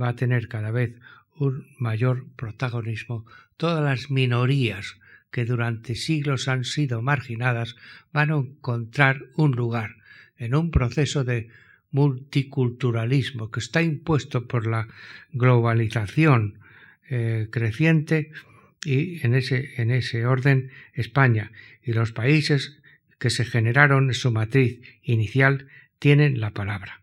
va 0.00 0.08
a 0.08 0.16
tener 0.16 0.48
cada 0.48 0.70
vez 0.70 0.94
un 1.36 1.66
mayor 1.78 2.26
protagonismo. 2.36 3.24
Todas 3.56 3.82
las 3.82 4.10
minorías 4.10 4.96
que 5.30 5.44
durante 5.44 5.94
siglos 5.94 6.48
han 6.48 6.64
sido 6.64 7.02
marginadas 7.02 7.76
van 8.12 8.30
a 8.30 8.36
encontrar 8.36 9.26
un 9.36 9.52
lugar 9.52 9.96
en 10.36 10.54
un 10.54 10.70
proceso 10.70 11.24
de 11.24 11.48
multiculturalismo 11.90 13.50
que 13.50 13.60
está 13.60 13.82
impuesto 13.82 14.46
por 14.46 14.66
la 14.66 14.88
globalización 15.32 16.58
eh, 17.08 17.48
creciente 17.50 18.30
y 18.84 19.24
en 19.26 19.34
ese, 19.34 19.80
en 19.80 19.90
ese 19.90 20.26
orden 20.26 20.70
España 20.94 21.52
y 21.82 21.92
los 21.92 22.12
países 22.12 22.78
que 23.18 23.30
se 23.30 23.44
generaron 23.44 24.08
en 24.08 24.14
su 24.14 24.30
matriz 24.30 24.80
inicial 25.02 25.68
tienen 25.98 26.40
la 26.40 26.52
palabra. 26.52 27.02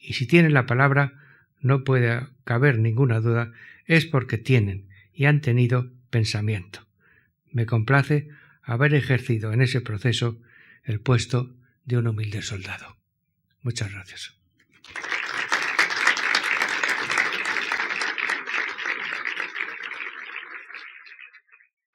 Y 0.00 0.12
si 0.14 0.26
tienen 0.26 0.52
la 0.52 0.66
palabra, 0.66 1.14
no 1.60 1.84
puede 1.84 2.26
caber 2.44 2.78
ninguna 2.78 3.20
duda, 3.20 3.52
es 3.86 4.04
porque 4.06 4.38
tienen 4.38 4.88
y 5.12 5.24
han 5.24 5.40
tenido 5.40 5.90
pensamiento. 6.10 6.86
Me 7.50 7.66
complace 7.66 8.28
haber 8.62 8.94
ejercido 8.94 9.52
en 9.52 9.62
ese 9.62 9.80
proceso 9.80 10.38
el 10.84 11.00
puesto 11.00 11.54
de 11.84 11.96
un 11.96 12.08
humilde 12.08 12.42
soldado. 12.42 12.95
Muchas 13.66 13.90
gracias. 13.90 14.32